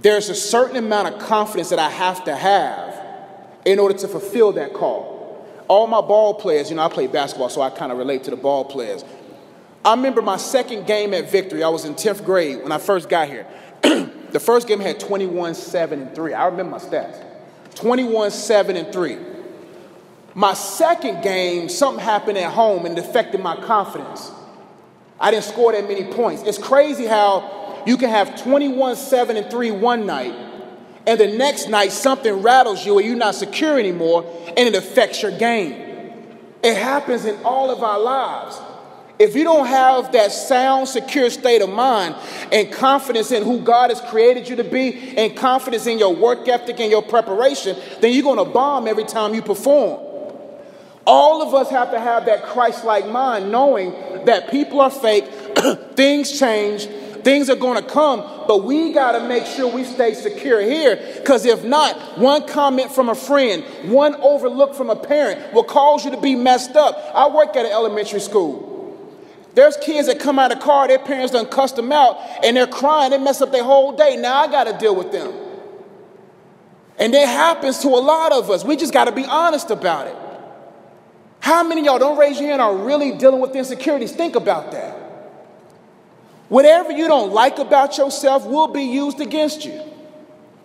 There's 0.00 0.28
a 0.28 0.34
certain 0.34 0.76
amount 0.76 1.14
of 1.14 1.20
confidence 1.20 1.70
that 1.70 1.78
I 1.78 1.88
have 1.88 2.25
to 2.25 2.37
have 2.37 3.02
in 3.64 3.78
order 3.78 3.96
to 3.99 4.06
fulfill 4.06 4.52
that 4.52 4.75
call. 4.75 5.49
All 5.68 5.87
my 5.87 6.02
ball 6.02 6.34
players, 6.34 6.68
you 6.68 6.76
know, 6.76 6.82
I 6.82 6.88
play 6.90 7.06
basketball, 7.06 7.49
so 7.49 7.62
I 7.62 7.70
kind 7.70 7.90
of 7.90 7.96
relate 7.96 8.25
to 8.25 8.30
the 8.30 8.37
ball 8.37 8.66
players. 8.66 9.02
I 9.82 9.94
remember 9.94 10.20
my 10.20 10.37
second 10.37 10.87
game 10.87 11.14
at 11.14 11.30
Victory. 11.30 11.62
I 11.62 11.70
was 11.70 11.87
in 11.87 11.94
10th 11.94 12.26
grade 12.26 12.62
when 12.62 12.73
I 12.73 12.78
first 12.78 13.08
got 13.08 13.28
here. 13.28 13.46
the 14.35 14.41
first 14.41 14.67
game 14.67 14.81
had 14.81 14.99
21, 14.99 15.55
7, 15.55 16.03
and 16.03 16.12
3. 16.12 16.35
I 16.35 16.47
remember 16.47 16.73
my 16.73 16.79
stats 16.79 17.23
21, 17.76 18.33
7, 18.33 18.76
and 18.76 18.93
3. 18.93 19.17
My 20.35 20.55
second 20.55 21.23
game, 21.23 21.69
something 21.69 22.05
happened 22.05 22.38
at 22.38 22.53
home 22.53 22.85
and 22.85 22.99
it 22.99 23.05
affected 23.05 23.41
my 23.41 23.55
confidence. 23.55 24.33
I 25.21 25.31
didn't 25.31 25.45
score 25.45 25.71
that 25.71 25.87
many 25.87 26.12
points. 26.12 26.43
It's 26.43 26.59
crazy 26.59 27.07
how 27.07 27.85
you 27.87 27.97
can 27.97 28.11
have 28.11 28.43
21, 28.43 28.97
7, 28.97 29.37
and 29.37 29.49
3 29.49 29.71
one 29.71 30.05
night, 30.05 30.35
and 31.07 31.21
the 31.21 31.29
next 31.29 31.69
night 31.69 31.93
something 31.93 32.43
rattles 32.43 32.85
you 32.85 32.99
and 32.99 33.07
you're 33.07 33.17
not 33.17 33.37
secure 33.37 33.79
anymore, 33.79 34.25
and 34.49 34.59
it 34.59 34.75
affects 34.75 35.23
your 35.23 35.38
game. 35.38 36.12
It 36.64 36.76
happens 36.76 37.25
in 37.25 37.41
all 37.45 37.71
of 37.71 37.85
our 37.85 38.00
lives. 38.00 38.61
If 39.18 39.37
you 39.37 39.44
don't 39.44 39.66
have 39.66 40.11
that 40.12 40.33
sound, 40.33 40.88
secure 40.88 41.30
state 41.30 41.62
of 41.62 41.71
mind 41.71 42.16
and 42.50 42.73
confidence 42.73 43.30
in 43.30 43.44
who 43.44 43.61
God 43.61 43.90
has 43.90 44.00
created 44.11 44.49
you 44.49 44.56
to 44.56 44.64
be, 44.64 45.16
and 45.16 45.37
confidence 45.37 45.87
in 45.87 46.00
your 46.00 46.14
work 46.14 46.49
ethic 46.49 46.80
and 46.80 46.90
your 46.90 47.02
preparation, 47.02 47.76
then 48.00 48.12
you're 48.12 48.25
going 48.25 48.44
to 48.44 48.52
bomb 48.52 48.88
every 48.88 49.04
time 49.04 49.33
you 49.35 49.42
perform. 49.42 50.00
All 51.06 51.42
of 51.42 51.54
us 51.54 51.71
have 51.71 51.92
to 51.92 52.00
have 52.00 52.26
that 52.26 52.44
Christ 52.44 52.85
like 52.85 53.06
mind, 53.06 53.52
knowing 53.52 53.92
that 54.25 54.50
people 54.50 54.80
are 54.80 54.90
fake, 54.90 55.26
things 55.94 56.37
change, 56.37 56.87
things 57.23 57.49
are 57.49 57.56
going 57.56 57.83
to 57.83 57.88
come, 57.88 58.21
but 58.49 58.64
we 58.64 58.92
got 58.92 59.12
to 59.12 59.28
make 59.28 59.47
sure 59.47 59.73
we 59.73 59.85
stay 59.85 60.14
secure 60.14 60.61
here 60.61 60.97
because 61.16 61.44
if 61.44 61.62
not, 61.62 62.18
one 62.18 62.49
comment 62.49 62.90
from 62.90 63.09
a 63.09 63.14
friend, 63.14 63.64
one 63.90 64.14
overlook 64.16 64.75
from 64.75 64.90
a 64.90 64.97
parent 64.97 65.52
will 65.52 65.64
cause 65.64 66.04
you 66.04 66.11
to 66.11 66.21
be 66.21 66.35
messed 66.35 66.75
up. 66.75 66.99
I 67.14 67.28
work 67.28 67.54
at 67.54 67.64
an 67.64 67.73
elementary 67.73 68.21
school. 68.21 68.74
There's 69.54 69.76
kids 69.76 70.08
that 70.08 70.18
come 70.18 70.38
out 70.38 70.52
of 70.52 70.58
the 70.58 70.64
car, 70.64 70.88
their 70.88 70.99
parents 70.99 71.32
done 71.32 71.46
cussed 71.46 71.76
them 71.76 71.92
out, 71.92 72.18
and 72.44 72.56
they're 72.56 72.66
crying, 72.66 73.11
they 73.11 73.18
mess 73.18 73.40
up 73.40 73.52
their 73.52 73.62
whole 73.62 73.96
day. 73.96 74.16
Now 74.16 74.40
I 74.40 74.49
got 74.49 74.64
to 74.64 74.76
deal 74.76 74.96
with 74.96 75.12
them. 75.12 75.32
And 76.99 77.14
that 77.14 77.26
happens 77.26 77.78
to 77.80 77.88
a 77.88 78.00
lot 78.00 78.32
of 78.32 78.50
us. 78.50 78.64
We 78.64 78.76
just 78.76 78.92
got 78.92 79.04
to 79.04 79.12
be 79.12 79.25
honest 79.25 79.70
about 79.70 80.06
it. 80.08 80.16
How 81.40 81.62
many 81.62 81.84
y'all, 81.84 81.99
don't 81.99 82.18
raise 82.18 82.40
your 82.40 82.49
hand, 82.50 82.62
are 82.62 82.75
really 82.76 83.12
dealing 83.12 83.40
with 83.40 83.54
insecurities? 83.54 84.12
Think 84.12 84.34
about 84.34 84.73
that. 84.73 84.96
Whatever 86.49 86.92
you 86.92 87.06
don't 87.06 87.32
like 87.32 87.58
about 87.58 87.99
yourself 87.99 88.46
will 88.46 88.68
be 88.68 88.82
used 88.82 89.20
against 89.20 89.64
you. 89.64 89.80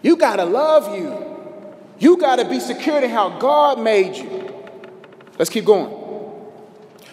You 0.01 0.15
got 0.15 0.38
to 0.38 0.46
love 0.46 0.98
you. 0.98 1.25
You 2.00 2.17
got 2.17 2.38
to 2.38 2.46
be 2.46 2.60
secure 2.60 3.03
in 3.03 3.10
how 3.10 3.38
God 3.39 3.79
made 3.79 4.15
you. 4.15 4.53
Let's 5.38 5.50
keep 5.50 5.65
going. 5.65 5.99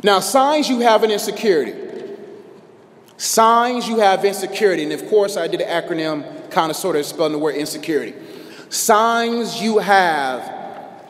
Now, 0.03 0.21
signs 0.21 0.69
you 0.69 0.81
have 0.81 1.03
an 1.03 1.11
insecurity. 1.11 1.75
Signs 3.17 3.89
you 3.89 3.99
have 3.99 4.25
insecurity. 4.25 4.83
And 4.83 4.93
of 4.93 5.07
course, 5.09 5.37
I 5.37 5.49
did 5.49 5.61
an 5.61 5.69
acronym 5.69 6.51
kind 6.51 6.71
of 6.71 6.77
sort 6.77 6.97
of 6.97 7.07
spelling 7.07 7.33
the 7.33 7.39
word 7.39 7.55
insecurity. 7.55 8.15
Signs 8.69 9.61
you 9.61 9.79
have 9.79 10.41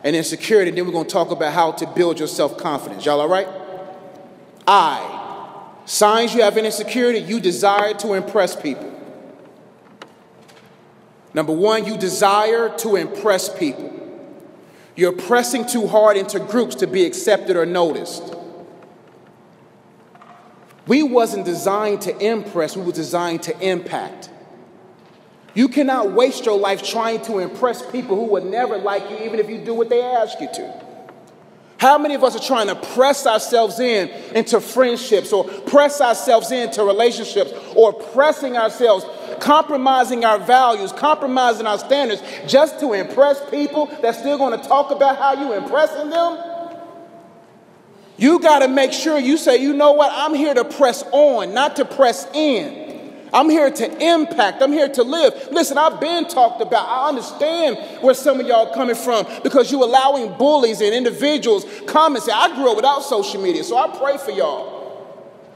an 0.04 0.14
insecurity. 0.14 0.68
And 0.68 0.78
then 0.78 0.86
we're 0.86 0.92
going 0.92 1.06
to 1.06 1.12
talk 1.12 1.30
about 1.30 1.52
how 1.52 1.72
to 1.72 1.86
build 1.86 2.18
your 2.18 2.28
self 2.28 2.58
confidence. 2.58 3.04
Y'all 3.04 3.20
all 3.20 3.28
right? 3.28 3.48
I. 4.66 5.14
Signs 5.84 6.34
you 6.34 6.42
have 6.42 6.56
an 6.56 6.64
insecurity, 6.64 7.20
you 7.20 7.38
desire 7.38 7.94
to 7.94 8.14
impress 8.14 8.60
people. 8.60 8.92
Number 11.32 11.52
one, 11.52 11.84
you 11.84 11.96
desire 11.96 12.76
to 12.78 12.96
impress 12.96 13.48
people. 13.56 13.92
You're 14.96 15.12
pressing 15.12 15.66
too 15.66 15.86
hard 15.86 16.16
into 16.16 16.40
groups 16.40 16.74
to 16.76 16.86
be 16.86 17.04
accepted 17.04 17.56
or 17.56 17.66
noticed. 17.66 18.35
We 20.86 21.02
wasn't 21.02 21.44
designed 21.44 22.02
to 22.02 22.16
impress, 22.24 22.76
we 22.76 22.84
were 22.84 22.92
designed 22.92 23.42
to 23.44 23.60
impact. 23.60 24.30
You 25.54 25.68
cannot 25.68 26.12
waste 26.12 26.44
your 26.44 26.58
life 26.58 26.82
trying 26.82 27.22
to 27.22 27.38
impress 27.38 27.84
people 27.90 28.14
who 28.16 28.26
would 28.32 28.44
never 28.44 28.76
like 28.76 29.08
you, 29.10 29.16
even 29.24 29.40
if 29.40 29.48
you 29.48 29.58
do 29.58 29.74
what 29.74 29.88
they 29.88 30.02
ask 30.02 30.38
you 30.40 30.48
to. 30.52 30.82
How 31.78 31.98
many 31.98 32.14
of 32.14 32.24
us 32.24 32.36
are 32.36 32.46
trying 32.46 32.68
to 32.68 32.74
press 32.74 33.26
ourselves 33.26 33.80
in 33.80 34.08
into 34.34 34.60
friendships 34.60 35.32
or 35.32 35.44
press 35.44 36.00
ourselves 36.00 36.50
into 36.50 36.84
relationships 36.84 37.52
or 37.74 37.92
pressing 37.92 38.56
ourselves, 38.56 39.04
compromising 39.40 40.24
our 40.24 40.38
values, 40.38 40.92
compromising 40.92 41.66
our 41.66 41.78
standards 41.78 42.22
just 42.46 42.80
to 42.80 42.92
impress 42.92 43.42
people 43.50 43.86
that's 44.00 44.18
still 44.18 44.38
going 44.38 44.58
to 44.58 44.68
talk 44.68 44.90
about 44.90 45.18
how 45.18 45.34
you 45.34 45.52
impressing 45.52 46.10
them? 46.10 46.55
You 48.18 48.38
got 48.40 48.60
to 48.60 48.68
make 48.68 48.92
sure 48.92 49.18
you 49.18 49.36
say, 49.36 49.58
you 49.58 49.72
know 49.74 49.92
what, 49.92 50.10
I'm 50.14 50.34
here 50.34 50.54
to 50.54 50.64
press 50.64 51.04
on, 51.12 51.52
not 51.52 51.76
to 51.76 51.84
press 51.84 52.26
in. 52.34 52.86
I'm 53.32 53.50
here 53.50 53.70
to 53.70 54.02
impact. 54.02 54.62
I'm 54.62 54.72
here 54.72 54.88
to 54.88 55.02
live. 55.02 55.48
Listen, 55.50 55.76
I've 55.76 56.00
been 56.00 56.26
talked 56.26 56.62
about. 56.62 56.88
I 56.88 57.08
understand 57.08 57.76
where 58.02 58.14
some 58.14 58.40
of 58.40 58.46
y'all 58.46 58.68
are 58.68 58.74
coming 58.74 58.94
from 58.94 59.26
because 59.42 59.70
you're 59.70 59.82
allowing 59.82 60.32
bullies 60.38 60.80
and 60.80 60.94
individuals 60.94 61.66
come 61.86 62.14
and 62.14 62.24
say, 62.24 62.32
I 62.32 62.54
grew 62.54 62.70
up 62.70 62.76
without 62.76 63.00
social 63.00 63.42
media, 63.42 63.62
so 63.64 63.76
I 63.76 63.94
pray 63.98 64.16
for 64.16 64.30
y'all. 64.30 64.74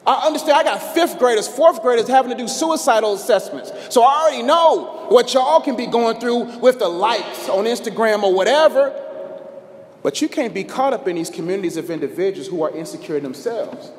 I 0.07 0.27
understand 0.27 0.59
I 0.59 0.63
got 0.63 0.95
fifth 0.95 1.19
graders, 1.19 1.47
fourth 1.47 1.83
graders 1.83 2.09
having 2.09 2.31
to 2.33 2.37
do 2.37 2.49
suicidal 2.49 3.15
assessments. 3.15 3.73
So 3.91 4.03
I 4.03 4.23
already 4.23 4.43
know 4.43 5.07
what 5.09 5.33
y'all 5.33 5.61
can 5.61 5.77
be 5.77 5.87
going 5.87 6.19
through 6.21 6.59
with 6.59 6.79
the 6.79 6.89
likes 6.89 7.49
on 7.49 7.65
Instagram 7.65 8.23
or 8.23 8.35
whatever. 8.35 9.10
But 10.03 10.23
you 10.23 10.29
can't 10.29 10.55
be 10.55 10.65
caught 10.65 10.93
up 10.93 11.07
in 11.09 11.17
these 11.17 11.31
communities 11.31 11.77
of 11.77 11.91
individuals 11.91 12.49
who 12.49 12.63
are 12.63 12.75
insecure 12.75 13.21
themselves. 13.21 13.91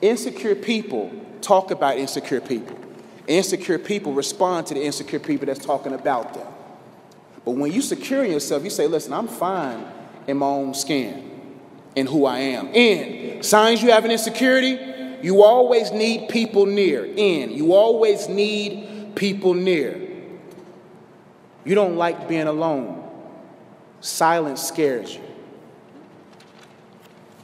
Insecure 0.00 0.54
people 0.54 1.12
talk 1.42 1.70
about 1.70 1.98
insecure 1.98 2.40
people. 2.40 2.78
Insecure 3.26 3.78
people 3.78 4.14
respond 4.14 4.66
to 4.68 4.74
the 4.74 4.82
insecure 4.82 5.18
people 5.18 5.46
that's 5.46 5.64
talking 5.64 5.92
about 5.92 6.34
them. 6.34 6.46
But 7.44 7.52
when 7.52 7.72
you 7.72 7.82
secure 7.82 8.24
yourself, 8.24 8.64
you 8.64 8.70
say, 8.70 8.86
listen, 8.86 9.12
I'm 9.12 9.28
fine 9.28 9.86
in 10.26 10.38
my 10.38 10.46
own 10.46 10.74
skin, 10.74 11.30
in 11.96 12.06
who 12.06 12.24
I 12.24 12.38
am. 12.38 12.68
In 12.68 13.42
signs 13.42 13.82
you 13.82 13.90
have 13.90 14.04
an 14.04 14.10
insecurity, 14.10 14.78
you 15.22 15.42
always 15.42 15.92
need 15.92 16.28
people 16.28 16.66
near. 16.66 17.04
In 17.04 17.50
you 17.50 17.74
always 17.74 18.28
need 18.28 19.14
people 19.14 19.54
near. 19.54 20.00
You 21.64 21.74
don't 21.74 21.96
like 21.96 22.28
being 22.28 22.46
alone. 22.46 22.99
Silence 24.00 24.62
scares 24.62 25.14
you. 25.14 25.22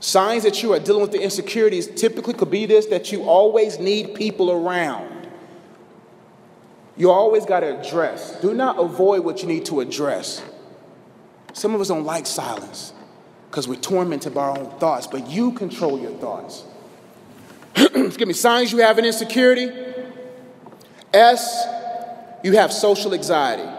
Signs 0.01 0.45
that 0.45 0.63
you 0.63 0.73
are 0.73 0.79
dealing 0.79 1.03
with 1.03 1.13
the 1.13 1.21
insecurities 1.21 1.89
typically 1.89 2.35
could 2.35 2.51
be 2.51 2.67
this 2.67 2.87
that 2.87 3.11
you 3.13 3.25
always 3.25 3.79
need 3.79 4.15
people 4.15 4.51
around. 4.51 5.29
You 6.97 7.11
always 7.11 7.45
got 7.45 7.61
to 7.61 7.81
address. 7.81 8.41
Do 8.41 8.55
not 8.55 8.79
avoid 8.79 9.25
what 9.25 9.43
you 9.43 9.49
need 9.49 9.67
to 9.67 9.81
address. 9.81 10.43
Some 11.53 11.75
of 11.75 11.81
us 11.81 11.89
don't 11.89 12.05
like 12.05 12.27
silence 12.27 12.93
because 13.51 13.67
we're 13.67 13.81
tormented 13.81 14.35
by 14.35 14.43
our 14.43 14.59
own 14.59 14.79
thoughts, 14.79 15.07
but 15.07 15.29
you 15.29 15.53
control 15.53 15.99
your 15.99 16.13
thoughts. 16.13 16.65
Excuse 17.77 18.27
me, 18.27 18.33
signs 18.33 18.73
you 18.73 18.79
have 18.79 18.99
an 18.99 19.05
insecurity. 19.05 19.71
S, 21.13 21.67
you 22.43 22.53
have 22.53 22.73
social 22.73 23.13
anxiety. 23.13 23.76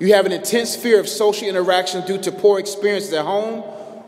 You 0.00 0.14
have 0.14 0.24
an 0.24 0.32
intense 0.32 0.74
fear 0.74 0.98
of 0.98 1.06
social 1.06 1.46
interaction 1.46 2.04
due 2.06 2.16
to 2.22 2.32
poor 2.32 2.58
experiences 2.58 3.12
at 3.12 3.24
home 3.24 3.62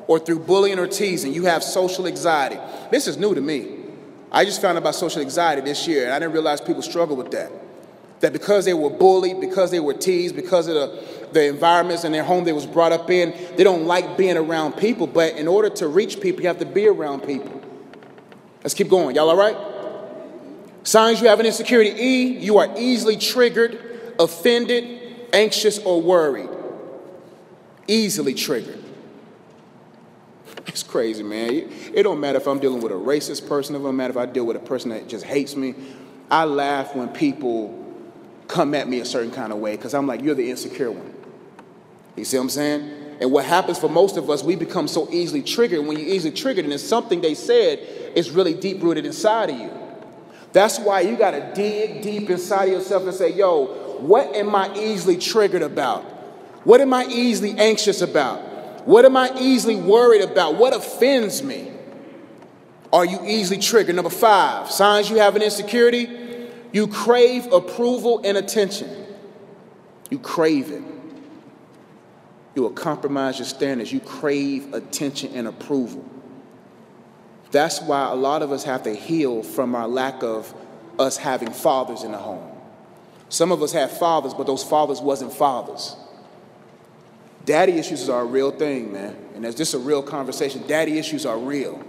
or 0.09 0.19
through 0.19 0.41
bullying 0.41 0.79
or 0.79 0.87
teasing. 0.87 1.35
You 1.35 1.45
have 1.45 1.63
social 1.63 2.07
anxiety. 2.07 2.59
This 2.91 3.07
is 3.07 3.19
new 3.19 3.35
to 3.35 3.41
me. 3.43 3.77
I 4.33 4.47
just 4.47 4.63
found 4.63 4.79
out 4.79 4.83
about 4.83 4.95
social 4.95 5.21
anxiety 5.21 5.61
this 5.61 5.87
year, 5.87 6.05
and 6.05 6.15
I 6.15 6.19
didn't 6.19 6.33
realize 6.33 6.63
people 6.63 6.81
struggle 6.81 7.15
with 7.15 7.31
that. 7.33 7.53
That 8.21 8.33
because 8.33 8.65
they 8.65 8.73
were 8.73 8.89
bullied, 8.89 9.39
because 9.39 9.71
they 9.71 9.81
were 9.81 9.93
teased, 9.93 10.35
because 10.35 10.67
of 10.67 10.75
the, 10.75 11.29
the 11.33 11.47
environments 11.49 12.05
in 12.05 12.13
their 12.13 12.25
home 12.25 12.45
they 12.45 12.55
was 12.55 12.65
brought 12.65 12.93
up 12.93 13.11
in, 13.11 13.35
they 13.57 13.65
don't 13.65 13.85
like 13.85 14.17
being 14.17 14.39
around 14.39 14.79
people. 14.79 15.07
But 15.07 15.37
in 15.37 15.47
order 15.47 15.69
to 15.69 15.89
reach 15.89 16.21
people, 16.21 16.41
you 16.41 16.49
have 16.49 16.59
to 16.61 16.67
be 16.67 16.89
around 16.89 17.25
people. 17.25 17.61
Let's 18.65 18.73
keep 18.73 18.89
going. 18.89 19.15
Y'all 19.17 19.29
all 19.29 19.37
right? 19.37 19.57
Signs 20.85 21.21
you 21.21 21.29
have 21.29 21.39
an 21.39 21.47
insecurity. 21.47 21.91
E, 21.91 22.39
you 22.39 22.57
are 22.57 22.73
easily 22.79 23.19
triggered, 23.19 24.15
offended, 24.19 25.02
anxious, 25.33 25.79
or 25.79 26.01
worried. 26.01 26.51
Easily 27.89 28.35
triggered. 28.35 28.83
It's 30.67 30.83
crazy, 30.83 31.23
man. 31.23 31.71
It 31.93 32.03
don't 32.05 32.21
matter 32.21 32.39
if 32.39 32.47
I'm 32.47 32.59
dealing 32.59 32.81
with 32.81 32.93
a 32.93 32.97
racist 32.97 33.49
person, 33.49 33.75
it 33.75 33.81
don't 33.81 33.97
matter 33.97 34.13
if 34.13 34.17
I 34.17 34.27
deal 34.27 34.45
with 34.47 34.57
a 34.57 34.61
person 34.61 34.91
that 34.91 35.09
just 35.09 35.25
hates 35.25 35.57
me. 35.57 35.75
I 36.31 36.45
laugh 36.45 36.95
when 36.95 37.09
people 37.09 37.79
come 38.49 38.75
at 38.75 38.89
me 38.89 39.01
a 39.01 39.05
certain 39.05 39.31
kind 39.31 39.53
of 39.53 39.59
way 39.59 39.77
because 39.77 39.95
I'm 39.95 40.07
like, 40.07 40.23
you're 40.23 40.35
the 40.35 40.51
insecure 40.51 40.91
one. 40.91 41.15
You 42.17 42.25
see 42.25 42.37
what 42.37 42.45
I'm 42.45 42.51
saying? 42.51 43.03
And 43.21 43.31
what 43.31 43.45
happens 43.45 43.79
for 43.79 43.89
most 43.89 44.17
of 44.17 44.29
us, 44.31 44.43
we 44.43 44.57
become 44.57 44.89
so 44.89 45.09
easily 45.11 45.43
triggered. 45.43 45.87
When 45.87 45.99
you're 45.99 46.09
easily 46.09 46.35
triggered, 46.35 46.65
and 46.65 46.73
it's 46.73 46.83
something 46.83 47.21
they 47.21 47.35
said 47.35 47.79
is 48.15 48.31
really 48.31 48.55
deep 48.55 48.83
rooted 48.83 49.07
inside 49.07 49.51
of 49.51 49.59
you. 49.59 49.71
That's 50.53 50.79
why 50.79 51.01
you 51.01 51.17
got 51.17 51.31
to 51.31 51.53
dig 51.55 52.03
deep 52.03 52.29
inside 52.29 52.65
of 52.65 52.73
yourself 52.73 53.05
and 53.05 53.15
say, 53.15 53.33
yo, 53.33 53.82
what 54.03 54.35
am 54.35 54.55
I 54.55 54.75
easily 54.75 55.17
triggered 55.17 55.63
about? 55.63 56.03
What 56.65 56.81
am 56.81 56.93
I 56.93 57.07
easily 57.07 57.59
anxious 57.59 58.03
about? 58.03 58.41
What 58.87 59.05
am 59.05 59.17
I 59.17 59.33
easily 59.39 59.77
worried 59.77 60.23
about? 60.23 60.57
What 60.57 60.75
offends 60.75 61.43
me? 61.43 61.71
Are 62.93 63.05
you 63.07 63.21
easily 63.25 63.59
triggered? 63.59 63.95
Number 63.95 64.11
five, 64.11 64.71
signs 64.71 65.09
you 65.09 65.17
have 65.17 65.35
an 65.37 65.43
insecurity. 65.43 66.09
You 66.73 66.87
crave 66.87 67.53
approval 67.53 68.21
and 68.25 68.37
attention. 68.37 69.07
You 70.11 70.19
crave 70.19 70.71
it. 70.71 70.83
You 72.55 72.63
will 72.63 72.71
compromise 72.71 73.39
your 73.39 73.47
standards. 73.47 73.93
You 73.93 74.01
crave 74.01 74.75
attention 74.75 75.33
and 75.35 75.49
approval. 75.49 76.05
That's 77.51 77.81
why 77.81 78.11
a 78.11 78.15
lot 78.15 78.43
of 78.43 78.53
us 78.53 78.65
have 78.65 78.83
to 78.83 78.95
heal 78.95 79.43
from 79.43 79.75
our 79.75 79.89
lack 79.89 80.23
of 80.23 80.53
us 80.99 81.17
having 81.17 81.51
fathers 81.51 82.03
in 82.03 82.13
the 82.13 82.19
home. 82.19 82.52
Some 83.33 83.51
of 83.51 83.63
us 83.63 83.73
have 83.73 83.91
fathers, 83.91 84.35
but 84.35 84.47
those 84.47 84.63
fathers 84.63 85.01
wasn't 85.01 85.33
fathers. 85.33 85.97
Daddy 87.47 87.79
issues 87.79 88.11
are 88.11 88.21
a 88.21 88.27
real 88.27 88.51
thing, 88.51 88.93
man. 88.93 89.17
And 89.35 89.47
it's 89.47 89.57
just 89.57 89.73
a 89.73 89.79
real 89.79 90.03
conversation. 90.03 90.67
Daddy 90.67 90.99
issues 90.99 91.25
are 91.25 91.39
real. 91.39 91.83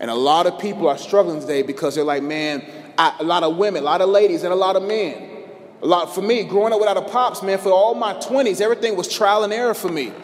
And 0.00 0.10
a 0.10 0.14
lot 0.14 0.46
of 0.46 0.58
people 0.58 0.88
are 0.88 0.96
struggling 0.96 1.38
today 1.38 1.60
because 1.60 1.96
they're 1.96 2.02
like, 2.02 2.22
man, 2.22 2.64
I, 2.96 3.14
a 3.20 3.24
lot 3.24 3.42
of 3.42 3.58
women, 3.58 3.82
a 3.82 3.84
lot 3.84 4.00
of 4.00 4.08
ladies, 4.08 4.42
and 4.42 4.54
a 4.54 4.56
lot 4.56 4.74
of 4.74 4.84
men. 4.84 5.44
A 5.82 5.86
lot 5.86 6.14
for 6.14 6.22
me, 6.22 6.44
growing 6.44 6.72
up 6.72 6.80
without 6.80 6.96
a 6.96 7.02
pops, 7.02 7.42
man, 7.42 7.58
for 7.58 7.70
all 7.70 7.94
my 7.94 8.14
20s, 8.14 8.62
everything 8.62 8.96
was 8.96 9.14
trial 9.14 9.44
and 9.44 9.52
error 9.52 9.74
for 9.74 9.90
me. 9.90 10.14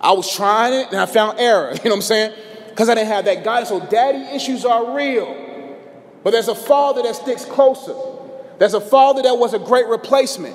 I 0.00 0.12
was 0.12 0.34
trying 0.34 0.72
it 0.72 0.86
and 0.86 0.96
I 0.96 1.04
found 1.04 1.38
error, 1.38 1.72
you 1.84 1.84
know 1.84 1.90
what 1.90 1.96
I'm 1.96 2.02
saying? 2.02 2.34
Because 2.70 2.88
I 2.88 2.94
didn't 2.94 3.08
have 3.08 3.26
that 3.26 3.44
guidance. 3.44 3.68
So 3.68 3.78
daddy 3.78 4.34
issues 4.34 4.64
are 4.64 4.96
real. 4.96 5.76
But 6.24 6.30
there's 6.30 6.48
a 6.48 6.54
father 6.54 7.02
that 7.02 7.14
sticks 7.14 7.44
closer. 7.44 8.19
There's 8.60 8.74
a 8.74 8.80
father 8.80 9.22
that 9.22 9.38
was 9.38 9.54
a 9.54 9.58
great 9.58 9.86
replacement. 9.86 10.54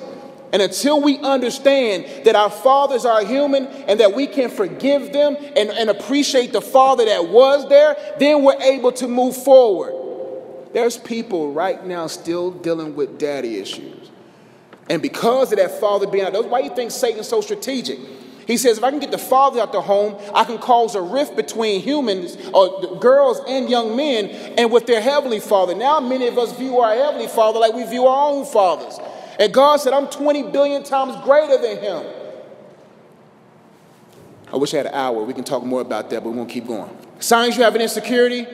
And 0.52 0.62
until 0.62 1.02
we 1.02 1.18
understand 1.18 2.24
that 2.24 2.36
our 2.36 2.48
fathers 2.48 3.04
are 3.04 3.24
human 3.24 3.66
and 3.66 3.98
that 3.98 4.14
we 4.14 4.28
can 4.28 4.48
forgive 4.48 5.12
them 5.12 5.36
and, 5.36 5.70
and 5.70 5.90
appreciate 5.90 6.52
the 6.52 6.60
father 6.60 7.04
that 7.04 7.28
was 7.28 7.68
there, 7.68 7.96
then 8.20 8.44
we're 8.44 8.62
able 8.62 8.92
to 8.92 9.08
move 9.08 9.36
forward. 9.36 9.92
There's 10.72 10.96
people 10.96 11.52
right 11.52 11.84
now 11.84 12.06
still 12.06 12.52
dealing 12.52 12.94
with 12.94 13.18
daddy 13.18 13.56
issues. 13.56 14.12
And 14.88 15.02
because 15.02 15.50
of 15.50 15.58
that 15.58 15.80
father 15.80 16.06
being 16.06 16.26
out, 16.26 16.32
that's 16.32 16.46
why 16.46 16.60
you 16.60 16.72
think 16.76 16.92
Satan's 16.92 17.28
so 17.28 17.40
strategic. 17.40 17.98
He 18.46 18.56
says, 18.56 18.78
if 18.78 18.84
I 18.84 18.90
can 18.90 19.00
get 19.00 19.10
the 19.10 19.18
father 19.18 19.60
out 19.60 19.72
the 19.72 19.80
home, 19.80 20.16
I 20.34 20.44
can 20.44 20.58
cause 20.58 20.94
a 20.94 21.02
rift 21.02 21.34
between 21.34 21.80
humans, 21.80 22.36
or 22.54 22.96
girls 22.98 23.40
and 23.48 23.68
young 23.68 23.96
men, 23.96 24.26
and 24.56 24.70
with 24.70 24.86
their 24.86 25.00
heavenly 25.00 25.40
father. 25.40 25.74
Now, 25.74 26.00
many 26.00 26.28
of 26.28 26.38
us 26.38 26.56
view 26.56 26.78
our 26.78 26.94
heavenly 26.94 27.26
father 27.26 27.58
like 27.58 27.74
we 27.74 27.84
view 27.84 28.06
our 28.06 28.30
own 28.30 28.44
fathers. 28.44 28.98
And 29.40 29.52
God 29.52 29.78
said, 29.78 29.92
I'm 29.92 30.06
20 30.06 30.44
billion 30.44 30.84
times 30.84 31.22
greater 31.24 31.60
than 31.60 31.78
him. 31.78 32.06
I 34.52 34.56
wish 34.56 34.72
I 34.74 34.78
had 34.78 34.86
an 34.86 34.94
hour. 34.94 35.24
We 35.24 35.34
can 35.34 35.44
talk 35.44 35.64
more 35.64 35.80
about 35.80 36.08
that, 36.10 36.22
but 36.22 36.30
we 36.30 36.36
won't 36.36 36.48
keep 36.48 36.66
going. 36.66 36.96
Signs 37.18 37.56
you 37.56 37.64
have 37.64 37.74
an 37.74 37.80
insecurity 37.80 38.46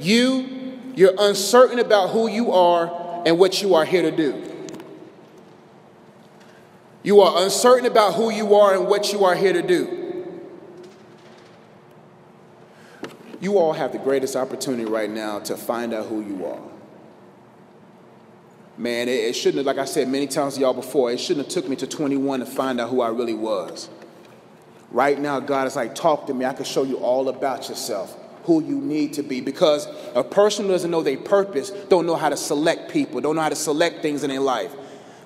you, 0.00 0.78
you're 0.94 1.14
uncertain 1.18 1.78
about 1.78 2.10
who 2.10 2.28
you 2.28 2.52
are 2.52 3.22
and 3.26 3.38
what 3.38 3.62
you 3.62 3.74
are 3.74 3.84
here 3.84 4.02
to 4.02 4.10
do. 4.10 4.44
You 7.08 7.22
are 7.22 7.42
uncertain 7.42 7.86
about 7.86 8.16
who 8.16 8.28
you 8.28 8.54
are 8.54 8.74
and 8.74 8.86
what 8.86 9.14
you 9.14 9.24
are 9.24 9.34
here 9.34 9.54
to 9.54 9.62
do. 9.62 10.44
You 13.40 13.56
all 13.56 13.72
have 13.72 13.92
the 13.92 13.98
greatest 13.98 14.36
opportunity 14.36 14.84
right 14.84 15.08
now 15.08 15.38
to 15.38 15.56
find 15.56 15.94
out 15.94 16.04
who 16.04 16.20
you 16.20 16.44
are. 16.44 16.60
Man, 18.76 19.08
it, 19.08 19.12
it 19.12 19.32
shouldn't 19.32 19.56
have, 19.56 19.64
like 19.64 19.78
I 19.78 19.86
said 19.86 20.06
many 20.08 20.26
times 20.26 20.56
to 20.56 20.60
y'all 20.60 20.74
before, 20.74 21.10
it 21.10 21.18
shouldn't 21.18 21.46
have 21.46 21.54
took 21.54 21.66
me 21.66 21.76
to 21.76 21.86
21 21.86 22.40
to 22.40 22.44
find 22.44 22.78
out 22.78 22.90
who 22.90 23.00
I 23.00 23.08
really 23.08 23.32
was. 23.32 23.88
Right 24.90 25.18
now, 25.18 25.40
God 25.40 25.66
is 25.66 25.76
like, 25.76 25.94
talk 25.94 26.26
to 26.26 26.34
me. 26.34 26.44
I 26.44 26.52
can 26.52 26.66
show 26.66 26.82
you 26.82 26.98
all 26.98 27.30
about 27.30 27.70
yourself, 27.70 28.14
who 28.44 28.62
you 28.62 28.76
need 28.76 29.14
to 29.14 29.22
be. 29.22 29.40
Because 29.40 29.88
a 30.14 30.22
person 30.22 30.66
who 30.66 30.72
doesn't 30.72 30.90
know 30.90 31.02
their 31.02 31.16
purpose 31.16 31.70
don't 31.70 32.04
know 32.04 32.16
how 32.16 32.28
to 32.28 32.36
select 32.36 32.92
people, 32.92 33.22
don't 33.22 33.34
know 33.34 33.40
how 33.40 33.48
to 33.48 33.56
select 33.56 34.02
things 34.02 34.24
in 34.24 34.28
their 34.28 34.40
life. 34.40 34.74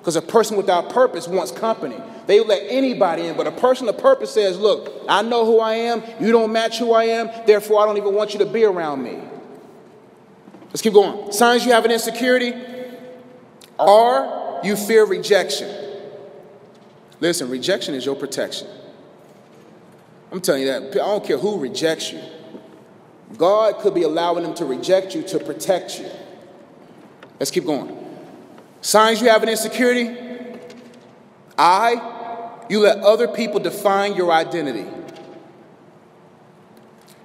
Because 0.03 0.17
a 0.17 0.23
person 0.23 0.57
without 0.57 0.91
purpose 0.91 1.29
wants 1.29 1.53
company. 1.53 1.97
They 2.27 2.41
let 2.41 2.65
anybody 2.69 3.27
in, 3.27 3.37
but 3.37 3.47
a 3.47 3.53
person 3.53 3.89
of 3.89 3.99
purpose 3.99 4.35
says, 4.35 4.59
Look, 4.59 4.93
I 5.09 5.23
know 5.23 5.47
who 5.47 5.61
I 5.61 5.75
am. 5.75 6.03
You 6.19 6.33
don't 6.33 6.53
match 6.53 6.81
who 6.81 6.93
I 6.93 7.05
am. 7.05 7.31
Therefore, 7.47 7.81
I 7.81 7.87
don't 7.87 7.99
even 7.99 8.13
want 8.13 8.33
you 8.33 8.41
to 8.41 8.47
be 8.47 8.65
around 8.65 9.05
me. 9.05 9.21
Let's 10.67 10.83
keep 10.83 10.93
going. 10.93 11.31
Signs 11.31 11.65
you 11.65 11.71
have 11.71 11.85
an 11.85 11.93
insecurity 11.93 12.53
are 13.79 14.61
you 14.65 14.75
fear 14.75 15.07
rejection. 15.07 15.71
Listen, 17.21 17.49
rejection 17.49 17.95
is 17.95 18.05
your 18.05 18.17
protection. 18.17 18.67
I'm 20.33 20.41
telling 20.41 20.63
you 20.63 20.69
that. 20.69 20.83
I 20.95 21.07
don't 21.07 21.25
care 21.25 21.39
who 21.39 21.61
rejects 21.61 22.13
you. 22.13 22.21
God 23.37 23.79
could 23.79 23.95
be 23.95 24.03
allowing 24.03 24.43
them 24.43 24.55
to 24.55 24.65
reject 24.65 25.15
you 25.15 25.23
to 25.23 25.39
protect 25.39 26.01
you. 26.01 26.07
Let's 27.39 27.53
keep 27.53 27.67
going. 27.67 28.03
Signs 28.83 29.23
you 29.23 29.29
have 29.29 29.45
an 29.45 29.49
insecurity. 29.49 30.15
I, 31.57 32.59
you 32.69 32.81
let 32.81 32.99
other 32.99 33.29
people 33.29 33.61
define 33.61 34.17
your 34.17 34.33
identity. 34.33 34.85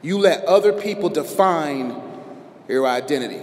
You 0.03 0.19
let 0.19 0.45
other 0.45 0.71
people 0.71 1.09
define 1.09 1.99
your 2.67 2.85
identity. 2.85 3.41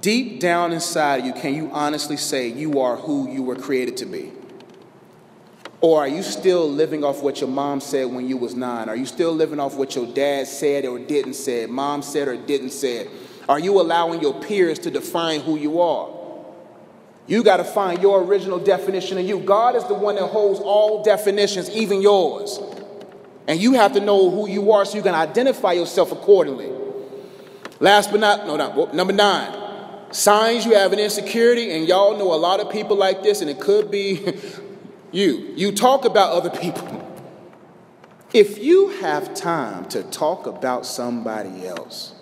Deep 0.00 0.40
down 0.40 0.72
inside 0.72 1.20
of 1.20 1.26
you, 1.26 1.32
can 1.32 1.54
you 1.54 1.70
honestly 1.72 2.16
say 2.16 2.48
you 2.48 2.80
are 2.80 2.96
who 2.96 3.30
you 3.30 3.44
were 3.44 3.56
created 3.56 3.96
to 3.98 4.06
be? 4.06 4.32
Or 5.80 6.00
are 6.00 6.08
you 6.08 6.22
still 6.22 6.68
living 6.68 7.04
off 7.04 7.22
what 7.22 7.40
your 7.40 7.50
mom 7.50 7.80
said 7.80 8.06
when 8.06 8.28
you 8.28 8.36
was 8.36 8.56
nine? 8.56 8.88
Are 8.88 8.96
you 8.96 9.06
still 9.06 9.32
living 9.32 9.60
off 9.60 9.76
what 9.76 9.94
your 9.94 10.06
dad 10.06 10.48
said 10.48 10.84
or 10.84 10.98
didn't 10.98 11.34
say, 11.34 11.66
mom 11.66 12.02
said 12.02 12.26
or 12.26 12.36
didn't 12.36 12.70
say? 12.70 13.08
Are 13.48 13.60
you 13.60 13.80
allowing 13.80 14.20
your 14.20 14.34
peers 14.40 14.80
to 14.80 14.90
define 14.90 15.40
who 15.40 15.56
you 15.56 15.80
are? 15.80 16.15
You 17.26 17.42
got 17.42 17.56
to 17.56 17.64
find 17.64 18.00
your 18.00 18.22
original 18.22 18.58
definition 18.58 19.18
of 19.18 19.24
you. 19.24 19.40
God 19.40 19.74
is 19.74 19.84
the 19.84 19.94
one 19.94 20.14
that 20.14 20.26
holds 20.26 20.60
all 20.60 21.02
definitions, 21.02 21.68
even 21.70 22.00
yours. 22.00 22.60
And 23.48 23.60
you 23.60 23.74
have 23.74 23.92
to 23.94 24.00
know 24.00 24.30
who 24.30 24.48
you 24.48 24.72
are 24.72 24.84
so 24.84 24.96
you 24.96 25.02
can 25.02 25.14
identify 25.14 25.72
yourself 25.72 26.12
accordingly. 26.12 26.70
Last 27.80 28.10
but 28.10 28.20
not, 28.20 28.46
no, 28.46 28.56
no 28.56 28.90
number 28.92 29.12
nine, 29.12 29.54
signs 30.10 30.64
you 30.64 30.74
have 30.74 30.92
an 30.92 30.98
insecurity, 30.98 31.72
and 31.72 31.86
y'all 31.86 32.16
know 32.16 32.32
a 32.32 32.36
lot 32.36 32.60
of 32.60 32.70
people 32.70 32.96
like 32.96 33.22
this, 33.22 33.40
and 33.40 33.50
it 33.50 33.60
could 33.60 33.90
be 33.90 34.34
you. 35.12 35.52
You 35.56 35.72
talk 35.72 36.04
about 36.04 36.32
other 36.32 36.50
people. 36.50 37.02
If 38.32 38.58
you 38.58 38.88
have 39.00 39.34
time 39.34 39.86
to 39.86 40.02
talk 40.02 40.46
about 40.46 40.86
somebody 40.86 41.66
else, 41.66 42.14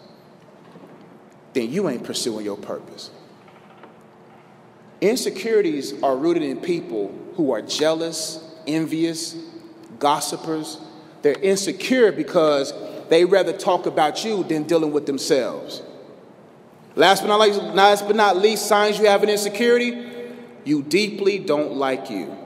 then 1.52 1.72
you 1.72 1.88
ain't 1.88 2.05
pursuing 2.05 2.44
your 2.44 2.57
purpose. 2.57 3.11
Insecurities 5.00 6.02
are 6.02 6.16
rooted 6.16 6.42
in 6.42 6.61
people 6.61 7.12
who 7.35 7.52
are 7.52 7.62
jealous, 7.62 8.42
envious, 8.66 9.37
gossipers. 9.98 10.78
They're 11.22 11.38
insecure 11.40 12.12
because 12.12 12.72
they 13.09 13.24
rather 13.24 13.52
talk 13.52 13.87
about 13.87 14.24
you 14.24 14.44
than 14.44 14.64
dealing 14.64 14.92
with 14.92 15.07
themselves. 15.07 15.83
Last 16.96 17.22
but 17.22 17.28
not 17.28 17.40
least, 17.40 17.61
last 17.61 18.07
but 18.07 18.16
not 18.16 18.37
least 18.37 18.66
signs 18.66 18.98
you 18.98 19.07
have 19.07 19.22
an 19.22 19.28
insecurity 19.28 20.12
you 20.64 20.83
deeply 20.83 21.38
don't 21.38 21.74
like 21.74 22.11
you. 22.11 22.37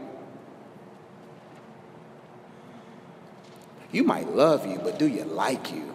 You 3.91 4.05
might 4.05 4.29
love 4.29 4.67
you, 4.67 4.79
but 4.83 4.99
do 4.99 5.07
you 5.07 5.25
like 5.25 5.73
you? 5.73 5.95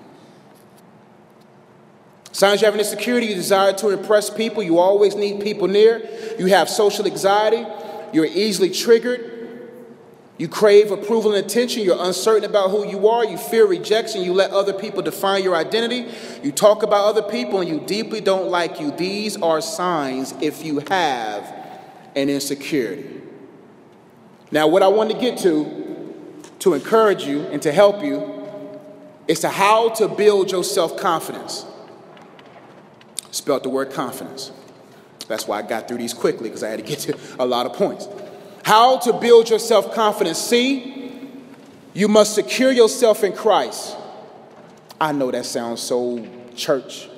Signs 2.34 2.62
you 2.62 2.66
have 2.66 2.74
an 2.74 2.80
insecurity, 2.80 3.28
you 3.28 3.36
desire 3.36 3.74
to 3.74 3.90
impress 3.90 4.32
people, 4.32 4.64
you 4.64 4.80
always 4.80 5.16
need 5.16 5.42
people 5.42 5.68
near, 5.68 6.02
you 6.40 6.48
have 6.48 6.68
social 6.68 7.06
anxiety, 7.06 7.64
you're 8.12 8.26
easily 8.26 8.72
triggered, 8.72 9.70
you 10.40 10.48
crave 10.48 10.90
approval 10.90 11.36
and 11.36 11.46
attention, 11.46 11.84
you're 11.84 12.04
uncertain 12.04 12.50
about 12.50 12.72
who 12.72 12.88
you 12.88 13.08
are, 13.08 13.24
you 13.24 13.38
fear 13.38 13.68
rejection, 13.68 14.24
you 14.24 14.34
let 14.34 14.50
other 14.50 14.74
people 14.74 15.04
define 15.04 15.44
your 15.44 15.56
identity, 15.56 16.12
you 16.42 16.52
talk 16.52 16.82
about 16.82 17.06
other 17.06 17.22
people, 17.22 17.62
and 17.62 17.70
you 17.70 17.80
deeply 17.86 18.20
don't 18.20 18.50
like 18.50 18.80
you. 18.80 18.90
These 18.90 19.40
are 19.40 19.62
signs 19.62 20.34
if 20.42 20.66
you 20.66 20.80
have 20.90 21.54
an 22.16 22.30
insecurity. 22.30 23.22
Now, 24.52 24.68
what 24.68 24.82
I 24.82 24.88
want 24.88 25.12
to 25.12 25.18
get 25.18 25.38
to, 25.40 26.42
to 26.60 26.74
encourage 26.74 27.26
you 27.26 27.42
and 27.42 27.62
to 27.62 27.72
help 27.72 28.04
you, 28.04 28.50
is 29.28 29.42
to 29.42 29.50
how 29.50 29.90
to 29.90 30.08
build 30.08 30.52
your 30.52 30.64
self 30.64 30.98
confidence. 30.98 31.68
Spelled 33.34 33.64
the 33.64 33.70
word 33.70 33.92
confidence. 33.92 34.52
That's 35.28 35.48
why 35.48 35.58
I 35.58 35.64
got 35.64 35.88
through 35.88 35.98
these 35.98 36.14
quickly 36.14 36.50
because 36.50 36.62
I 36.62 36.70
had 36.70 36.78
to 36.78 36.86
get 36.86 37.00
to 37.00 37.18
a 37.40 37.46
lot 37.48 37.66
of 37.66 37.74
points. 37.74 38.08
How 38.64 39.00
to 39.00 39.14
build 39.14 39.50
your 39.50 39.58
self 39.58 39.96
confidence. 39.96 40.38
See, 40.38 41.32
you 41.96 42.08
must 42.08 42.36
secure 42.36 42.72
yourself 42.72 43.24
in 43.24 43.34
Christ. 43.34 43.98
I 45.02 45.14
know 45.14 45.32
that 45.32 45.48
sounds 45.48 45.82
so 45.82 46.28
church, 46.56 47.10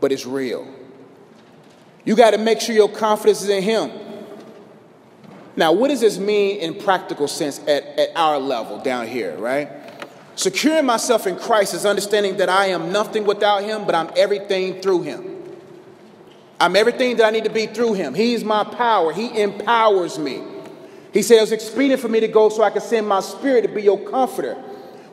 but 0.00 0.12
it's 0.12 0.24
real. 0.24 0.72
You 2.04 2.14
got 2.14 2.30
to 2.30 2.38
make 2.38 2.60
sure 2.60 2.72
your 2.72 2.88
confidence 2.88 3.42
is 3.42 3.48
in 3.48 3.64
Him. 3.64 3.90
Now, 5.56 5.72
what 5.72 5.88
does 5.88 6.00
this 6.00 6.16
mean 6.16 6.60
in 6.60 6.74
practical 6.74 7.26
sense 7.26 7.58
at, 7.66 7.84
at 7.98 8.10
our 8.14 8.38
level 8.38 8.78
down 8.78 9.08
here, 9.08 9.36
right? 9.36 9.68
Securing 10.36 10.84
myself 10.84 11.26
in 11.26 11.36
Christ 11.36 11.72
is 11.72 11.86
understanding 11.86 12.36
that 12.36 12.50
I 12.50 12.66
am 12.66 12.92
nothing 12.92 13.24
without 13.24 13.64
Him, 13.64 13.86
but 13.86 13.94
I'm 13.94 14.10
everything 14.16 14.80
through 14.82 15.02
Him. 15.02 15.42
I'm 16.60 16.76
everything 16.76 17.16
that 17.16 17.26
I 17.26 17.30
need 17.30 17.44
to 17.44 17.50
be 17.50 17.66
through 17.66 17.94
Him. 17.94 18.14
He's 18.14 18.44
my 18.44 18.62
power, 18.62 19.12
He 19.12 19.40
empowers 19.40 20.18
me. 20.18 20.42
He 21.12 21.22
said 21.22 21.42
it's 21.42 21.52
expedient 21.52 22.02
for 22.02 22.08
me 22.08 22.20
to 22.20 22.28
go 22.28 22.50
so 22.50 22.62
I 22.62 22.68
can 22.68 22.82
send 22.82 23.08
my 23.08 23.20
spirit 23.20 23.62
to 23.62 23.68
be 23.68 23.82
your 23.82 23.98
comforter. 24.10 24.62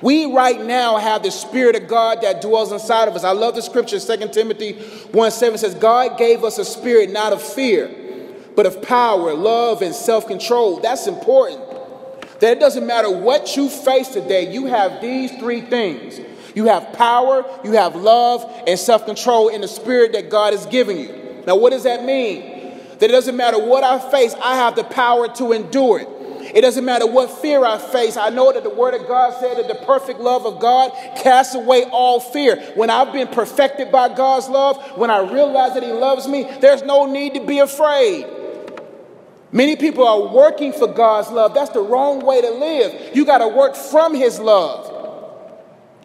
We 0.01 0.25
right 0.25 0.59
now 0.61 0.97
have 0.97 1.23
the 1.23 1.31
Spirit 1.31 1.77
of 1.77 1.87
God 1.87 2.21
that 2.23 2.41
dwells 2.41 2.73
inside 2.73 3.07
of 3.07 3.15
us. 3.15 3.23
I 3.23 3.31
love 3.31 3.55
the 3.55 3.61
scripture, 3.61 3.97
2 4.01 4.27
Timothy 4.27 4.73
1 4.73 5.31
7 5.31 5.57
says, 5.57 5.75
God 5.75 6.17
gave 6.17 6.43
us 6.43 6.57
a 6.57 6.65
spirit 6.65 7.09
not 7.09 7.31
of 7.31 7.41
fear, 7.41 7.89
but 8.53 8.65
of 8.65 8.81
power, 8.81 9.33
love, 9.33 9.81
and 9.81 9.95
self 9.95 10.27
control. 10.27 10.81
That's 10.81 11.07
important. 11.07 11.72
That 12.43 12.57
it 12.57 12.59
doesn't 12.59 12.85
matter 12.85 13.09
what 13.09 13.55
you 13.55 13.69
face 13.69 14.09
today, 14.09 14.51
you 14.51 14.65
have 14.65 14.99
these 14.99 15.31
three 15.37 15.61
things. 15.61 16.19
You 16.53 16.65
have 16.65 16.91
power, 16.91 17.45
you 17.63 17.71
have 17.71 17.95
love, 17.95 18.43
and 18.67 18.77
self 18.77 19.05
control 19.05 19.47
in 19.47 19.61
the 19.61 19.67
spirit 19.69 20.11
that 20.11 20.29
God 20.29 20.51
has 20.51 20.65
given 20.65 20.97
you. 20.97 21.41
Now, 21.47 21.55
what 21.55 21.69
does 21.69 21.83
that 21.83 22.03
mean? 22.03 22.81
That 22.99 23.03
it 23.03 23.13
doesn't 23.13 23.37
matter 23.37 23.57
what 23.57 23.85
I 23.85 23.97
face, 24.11 24.35
I 24.43 24.57
have 24.57 24.75
the 24.75 24.83
power 24.83 25.33
to 25.35 25.53
endure 25.53 26.01
it. 26.01 26.09
It 26.53 26.59
doesn't 26.59 26.83
matter 26.83 27.07
what 27.07 27.31
fear 27.31 27.63
I 27.63 27.77
face. 27.77 28.17
I 28.17 28.27
know 28.27 28.51
that 28.51 28.63
the 28.63 28.69
Word 28.69 28.93
of 28.93 29.07
God 29.07 29.39
said 29.39 29.55
that 29.57 29.69
the 29.69 29.85
perfect 29.85 30.19
love 30.19 30.45
of 30.45 30.59
God 30.59 30.91
casts 31.15 31.55
away 31.55 31.85
all 31.85 32.19
fear. 32.19 32.57
When 32.75 32.89
I've 32.89 33.13
been 33.13 33.29
perfected 33.29 33.89
by 33.89 34.13
God's 34.13 34.49
love, 34.49 34.83
when 34.97 35.09
I 35.09 35.31
realize 35.31 35.75
that 35.75 35.83
He 35.83 35.93
loves 35.93 36.27
me, 36.27 36.43
there's 36.59 36.83
no 36.83 37.05
need 37.05 37.35
to 37.35 37.45
be 37.45 37.59
afraid. 37.59 38.42
Many 39.53 39.75
people 39.75 40.05
are 40.05 40.33
working 40.33 40.73
for 40.73 40.87
God's 40.87 41.29
love. 41.29 41.53
That's 41.53 41.69
the 41.69 41.81
wrong 41.81 42.25
way 42.25 42.41
to 42.41 42.49
live. 42.49 43.15
You 43.15 43.23
got 43.23 43.37
to 43.37 43.47
work 43.47 43.75
from 43.75 44.15
His 44.15 44.39
love. 44.39 44.89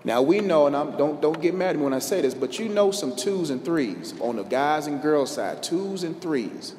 Now 0.04 0.22
we 0.22 0.40
know, 0.40 0.66
and 0.66 0.76
I'm, 0.76 0.96
don't 0.96 1.20
don't 1.20 1.40
get 1.40 1.54
mad 1.54 1.70
at 1.70 1.76
me 1.76 1.82
when 1.82 1.94
I 1.94 1.98
say 1.98 2.20
this, 2.20 2.34
but 2.34 2.58
you 2.58 2.68
know 2.68 2.90
some 2.90 3.16
twos 3.16 3.50
and 3.50 3.64
threes 3.64 4.14
on 4.20 4.36
the 4.36 4.42
guys 4.42 4.86
and 4.86 5.02
girls 5.02 5.34
side, 5.34 5.62
twos 5.62 6.04
and 6.04 6.20
threes, 6.20 6.74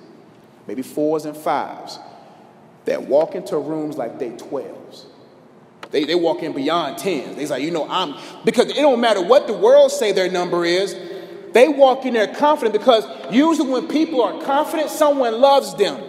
maybe 0.68 0.84
fours 0.84 1.26
and 1.26 1.36
fives 1.36 2.00
that 2.86 3.04
walk 3.04 3.36
into 3.36 3.58
rooms 3.58 3.98
like 3.98 4.20
they 4.20 4.30
12s. 4.30 5.06
They, 5.92 6.06
they 6.06 6.16
walk 6.16 6.44
in 6.44 6.54
beyond 6.54 6.98
10s. 6.98 7.36
They 7.36 7.48
like, 7.48 7.64
you 7.64 7.72
know, 7.72 7.88
I'm, 7.90 8.16
because 8.46 8.70
it 8.70 8.76
don't 8.76 9.02
matter 9.02 9.22
what 9.22 9.48
the 9.48 9.54
world 9.54 9.92
say 9.92 10.12
their 10.12 10.32
number 10.32 10.66
is, 10.66 10.96
they 11.52 11.68
walk 11.68 12.06
in 12.06 12.14
there 12.14 12.34
confident 12.34 12.74
because 12.74 13.06
usually 13.32 13.70
when 13.70 13.88
people 13.88 14.22
are 14.24 14.44
confident, 14.44 14.90
someone 14.90 15.42
loves 15.42 15.76
them. 15.76 16.09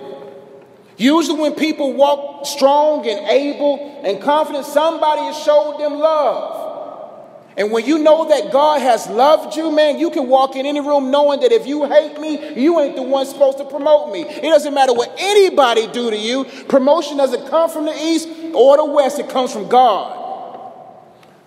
Usually 1.00 1.40
when 1.40 1.54
people 1.54 1.94
walk 1.94 2.44
strong 2.44 3.08
and 3.08 3.26
able 3.26 4.02
and 4.04 4.20
confident, 4.20 4.66
somebody 4.66 5.22
has 5.22 5.42
showed 5.42 5.78
them 5.78 5.94
love. 5.98 7.54
And 7.56 7.72
when 7.72 7.86
you 7.86 8.00
know 8.00 8.28
that 8.28 8.52
God 8.52 8.82
has 8.82 9.08
loved 9.08 9.56
you, 9.56 9.70
man, 9.70 9.98
you 9.98 10.10
can 10.10 10.28
walk 10.28 10.56
in 10.56 10.66
any 10.66 10.80
room 10.80 11.10
knowing 11.10 11.40
that 11.40 11.52
if 11.52 11.66
you 11.66 11.86
hate 11.86 12.20
me, 12.20 12.62
you 12.62 12.78
ain't 12.80 12.96
the 12.96 13.02
one 13.02 13.24
supposed 13.24 13.56
to 13.56 13.64
promote 13.64 14.12
me. 14.12 14.24
It 14.24 14.42
doesn't 14.42 14.74
matter 14.74 14.92
what 14.92 15.10
anybody 15.18 15.86
do 15.86 16.10
to 16.10 16.16
you. 16.18 16.44
Promotion 16.68 17.16
doesn't 17.16 17.48
come 17.48 17.70
from 17.70 17.86
the 17.86 17.94
east 17.94 18.28
or 18.52 18.76
the 18.76 18.84
west, 18.84 19.18
it 19.18 19.30
comes 19.30 19.54
from 19.54 19.70
God. 19.70 20.18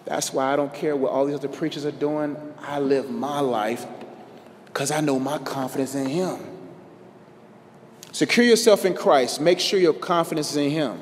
That's 0.05 0.33
why 0.33 0.51
I 0.51 0.55
don't 0.55 0.73
care 0.73 0.95
what 0.95 1.11
all 1.11 1.27
these 1.27 1.35
other 1.35 1.47
preachers 1.47 1.85
are 1.85 1.91
doing. 1.91 2.37
I 2.59 2.79
live 2.79 3.07
my 3.11 3.39
life 3.39 3.85
because 4.65 4.89
I 4.89 4.99
know 5.01 5.19
my 5.19 5.37
confidence 5.37 5.93
in 5.93 6.07
Him. 6.07 6.52
Secure 8.13 8.45
yourself 8.45 8.85
in 8.85 8.93
Christ. 8.93 9.41
Make 9.41 9.59
sure 9.59 9.77
your 9.77 9.93
confidence 9.93 10.51
is 10.51 10.57
in 10.57 10.71
Him 10.71 11.01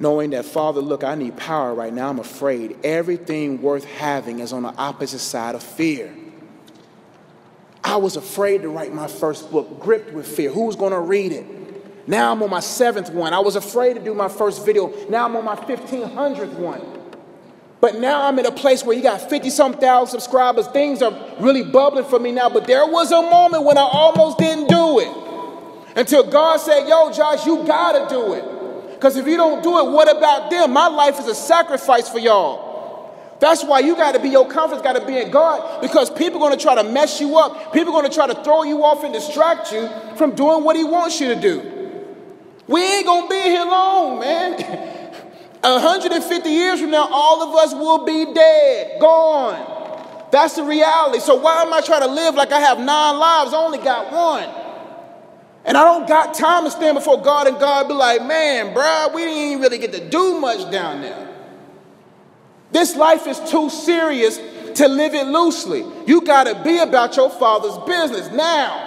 knowing 0.00 0.30
that, 0.30 0.46
Father, 0.46 0.80
look, 0.80 1.04
I 1.04 1.14
need 1.14 1.36
power 1.36 1.74
right 1.74 1.92
now. 1.92 2.08
I'm 2.08 2.18
afraid. 2.18 2.78
Everything 2.82 3.60
worth 3.60 3.84
having 3.84 4.40
is 4.40 4.52
on 4.52 4.62
the 4.62 4.74
opposite 4.76 5.18
side 5.18 5.54
of 5.54 5.62
fear. 5.62 6.12
I 7.84 7.96
was 7.96 8.16
afraid 8.16 8.62
to 8.62 8.70
write 8.70 8.94
my 8.94 9.06
first 9.06 9.50
book, 9.50 9.78
gripped 9.78 10.12
with 10.12 10.26
fear. 10.26 10.50
Who's 10.50 10.74
going 10.74 10.92
to 10.92 11.00
read 11.00 11.32
it? 11.32 12.08
Now 12.08 12.32
I'm 12.32 12.42
on 12.42 12.50
my 12.50 12.60
seventh 12.60 13.10
one. 13.10 13.34
I 13.34 13.40
was 13.40 13.56
afraid 13.56 13.94
to 13.94 14.00
do 14.00 14.14
my 14.14 14.28
first 14.28 14.64
video. 14.64 14.92
Now 15.10 15.26
I'm 15.26 15.36
on 15.36 15.44
my 15.44 15.56
1500th 15.56 16.54
one. 16.54 16.80
But 17.80 17.98
now 17.98 18.26
I'm 18.26 18.38
in 18.38 18.46
a 18.46 18.52
place 18.52 18.84
where 18.84 18.96
you 18.96 19.02
got 19.02 19.28
50 19.28 19.48
some 19.50 19.74
thousand 19.74 20.20
subscribers. 20.20 20.66
Things 20.68 21.02
are 21.02 21.14
really 21.40 21.62
bubbling 21.62 22.04
for 22.04 22.18
me 22.18 22.32
now. 22.32 22.48
But 22.50 22.66
there 22.66 22.86
was 22.86 23.10
a 23.10 23.22
moment 23.22 23.64
when 23.64 23.78
I 23.78 23.82
almost 23.82 24.38
didn't. 24.38 24.69
Until 25.96 26.30
God 26.30 26.58
said, 26.58 26.88
Yo, 26.88 27.12
Josh, 27.12 27.46
you 27.46 27.64
got 27.64 28.08
to 28.08 28.14
do 28.14 28.34
it. 28.34 28.44
Because 28.94 29.16
if 29.16 29.26
you 29.26 29.36
don't 29.36 29.62
do 29.62 29.78
it, 29.78 29.90
what 29.90 30.14
about 30.14 30.50
them? 30.50 30.72
My 30.72 30.88
life 30.88 31.18
is 31.18 31.26
a 31.26 31.34
sacrifice 31.34 32.08
for 32.08 32.18
y'all. 32.18 32.68
That's 33.40 33.64
why 33.64 33.78
you 33.78 33.96
got 33.96 34.12
to 34.12 34.20
be, 34.20 34.28
your 34.28 34.46
confidence 34.46 34.82
got 34.82 34.96
to 34.96 35.06
be 35.06 35.16
in 35.16 35.30
God 35.30 35.80
because 35.80 36.10
people 36.10 36.42
are 36.42 36.48
going 36.48 36.58
to 36.58 36.62
try 36.62 36.74
to 36.74 36.84
mess 36.84 37.20
you 37.20 37.38
up. 37.38 37.72
People 37.72 37.94
are 37.94 38.02
going 38.02 38.10
to 38.10 38.14
try 38.14 38.26
to 38.26 38.44
throw 38.44 38.64
you 38.64 38.84
off 38.84 39.02
and 39.02 39.14
distract 39.14 39.72
you 39.72 39.88
from 40.16 40.34
doing 40.34 40.62
what 40.62 40.76
He 40.76 40.84
wants 40.84 41.18
you 41.20 41.34
to 41.34 41.40
do. 41.40 42.06
We 42.68 42.82
ain't 42.82 43.06
going 43.06 43.24
to 43.24 43.28
be 43.30 43.40
here 43.40 43.64
long, 43.64 44.20
man. 44.20 44.60
150 45.62 46.48
years 46.50 46.80
from 46.80 46.90
now, 46.90 47.08
all 47.10 47.42
of 47.42 47.54
us 47.54 47.74
will 47.74 48.04
be 48.04 48.32
dead, 48.32 49.00
gone. 49.00 50.28
That's 50.30 50.56
the 50.56 50.62
reality. 50.62 51.20
So 51.20 51.34
why 51.36 51.62
am 51.62 51.72
I 51.72 51.80
trying 51.80 52.02
to 52.02 52.08
live 52.08 52.34
like 52.34 52.52
I 52.52 52.60
have 52.60 52.78
nine 52.78 53.18
lives? 53.18 53.52
I 53.52 53.56
only 53.56 53.78
got 53.78 54.12
one. 54.12 54.59
And 55.64 55.76
I 55.76 55.84
don't 55.84 56.08
got 56.08 56.34
time 56.34 56.64
to 56.64 56.70
stand 56.70 56.96
before 56.96 57.20
God 57.20 57.46
and 57.46 57.58
God 57.58 57.88
be 57.88 57.94
like, 57.94 58.24
man, 58.24 58.74
bruh, 58.74 59.14
we 59.14 59.24
didn't 59.24 59.60
really 59.60 59.78
get 59.78 59.92
to 59.92 60.08
do 60.08 60.40
much 60.40 60.70
down 60.70 61.02
there. 61.02 61.28
This 62.72 62.96
life 62.96 63.26
is 63.26 63.38
too 63.50 63.68
serious 63.68 64.38
to 64.76 64.88
live 64.88 65.14
it 65.14 65.26
loosely. 65.26 65.84
You 66.06 66.22
got 66.22 66.44
to 66.44 66.62
be 66.62 66.78
about 66.78 67.16
your 67.16 67.30
father's 67.30 67.76
business 67.86 68.30
now. 68.30 68.86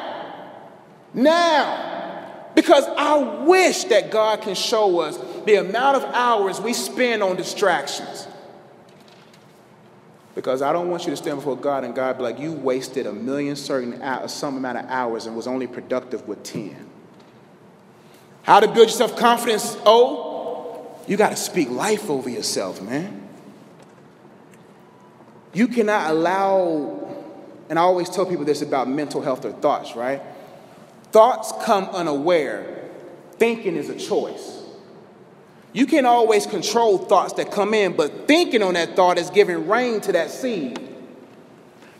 Now. 1.13 1.91
Because 2.55 2.85
I 2.97 3.43
wish 3.43 3.85
that 3.85 4.11
God 4.11 4.41
can 4.41 4.55
show 4.55 4.99
us 4.99 5.17
the 5.45 5.55
amount 5.55 5.97
of 5.97 6.03
hours 6.13 6.61
we 6.61 6.73
spend 6.73 7.21
on 7.23 7.35
distractions. 7.35 8.27
Because 10.35 10.61
I 10.61 10.73
don't 10.73 10.89
want 10.89 11.03
you 11.03 11.11
to 11.11 11.17
stand 11.17 11.37
before 11.37 11.55
God 11.55 11.83
and 11.83 11.93
God 11.93 12.17
be 12.17 12.23
like, 12.23 12.39
you 12.39 12.53
wasted 12.53 13.05
a 13.05 13.13
million 13.13 13.55
certain 13.55 14.01
some 14.27 14.57
amount 14.57 14.79
of 14.79 14.85
hours 14.89 15.27
and 15.27 15.35
was 15.35 15.45
only 15.45 15.67
productive 15.67 16.27
with 16.27 16.41
10. 16.43 16.89
How 18.41 18.59
to 18.59 18.67
build 18.67 18.87
yourself 18.87 19.15
confidence? 19.15 19.77
Oh, 19.85 20.87
you 21.07 21.17
got 21.17 21.29
to 21.29 21.35
speak 21.35 21.69
life 21.69 22.09
over 22.09 22.29
yourself, 22.29 22.81
man. 22.81 23.27
You 25.53 25.67
cannot 25.67 26.09
allow, 26.09 27.15
and 27.69 27.77
I 27.77 27.83
always 27.83 28.09
tell 28.09 28.25
people 28.25 28.43
this 28.43 28.63
about 28.63 28.89
mental 28.89 29.21
health 29.21 29.45
or 29.45 29.51
thoughts, 29.51 29.95
right? 29.95 30.21
Thoughts 31.11 31.53
come 31.63 31.85
unaware, 31.85 32.89
thinking 33.33 33.75
is 33.75 33.89
a 33.89 33.95
choice. 33.95 34.62
You 35.73 35.87
can't 35.87 36.05
always 36.05 36.45
control 36.45 36.99
thoughts 36.99 37.33
that 37.33 37.51
come 37.51 37.73
in, 37.73 37.93
but 37.93 38.27
thinking 38.27 38.61
on 38.61 38.75
that 38.75 38.95
thought 38.95 39.17
is 39.17 39.31
giving 39.31 39.67
rain 39.67 40.01
to 40.01 40.11
that 40.11 40.29
seed. 40.29 40.79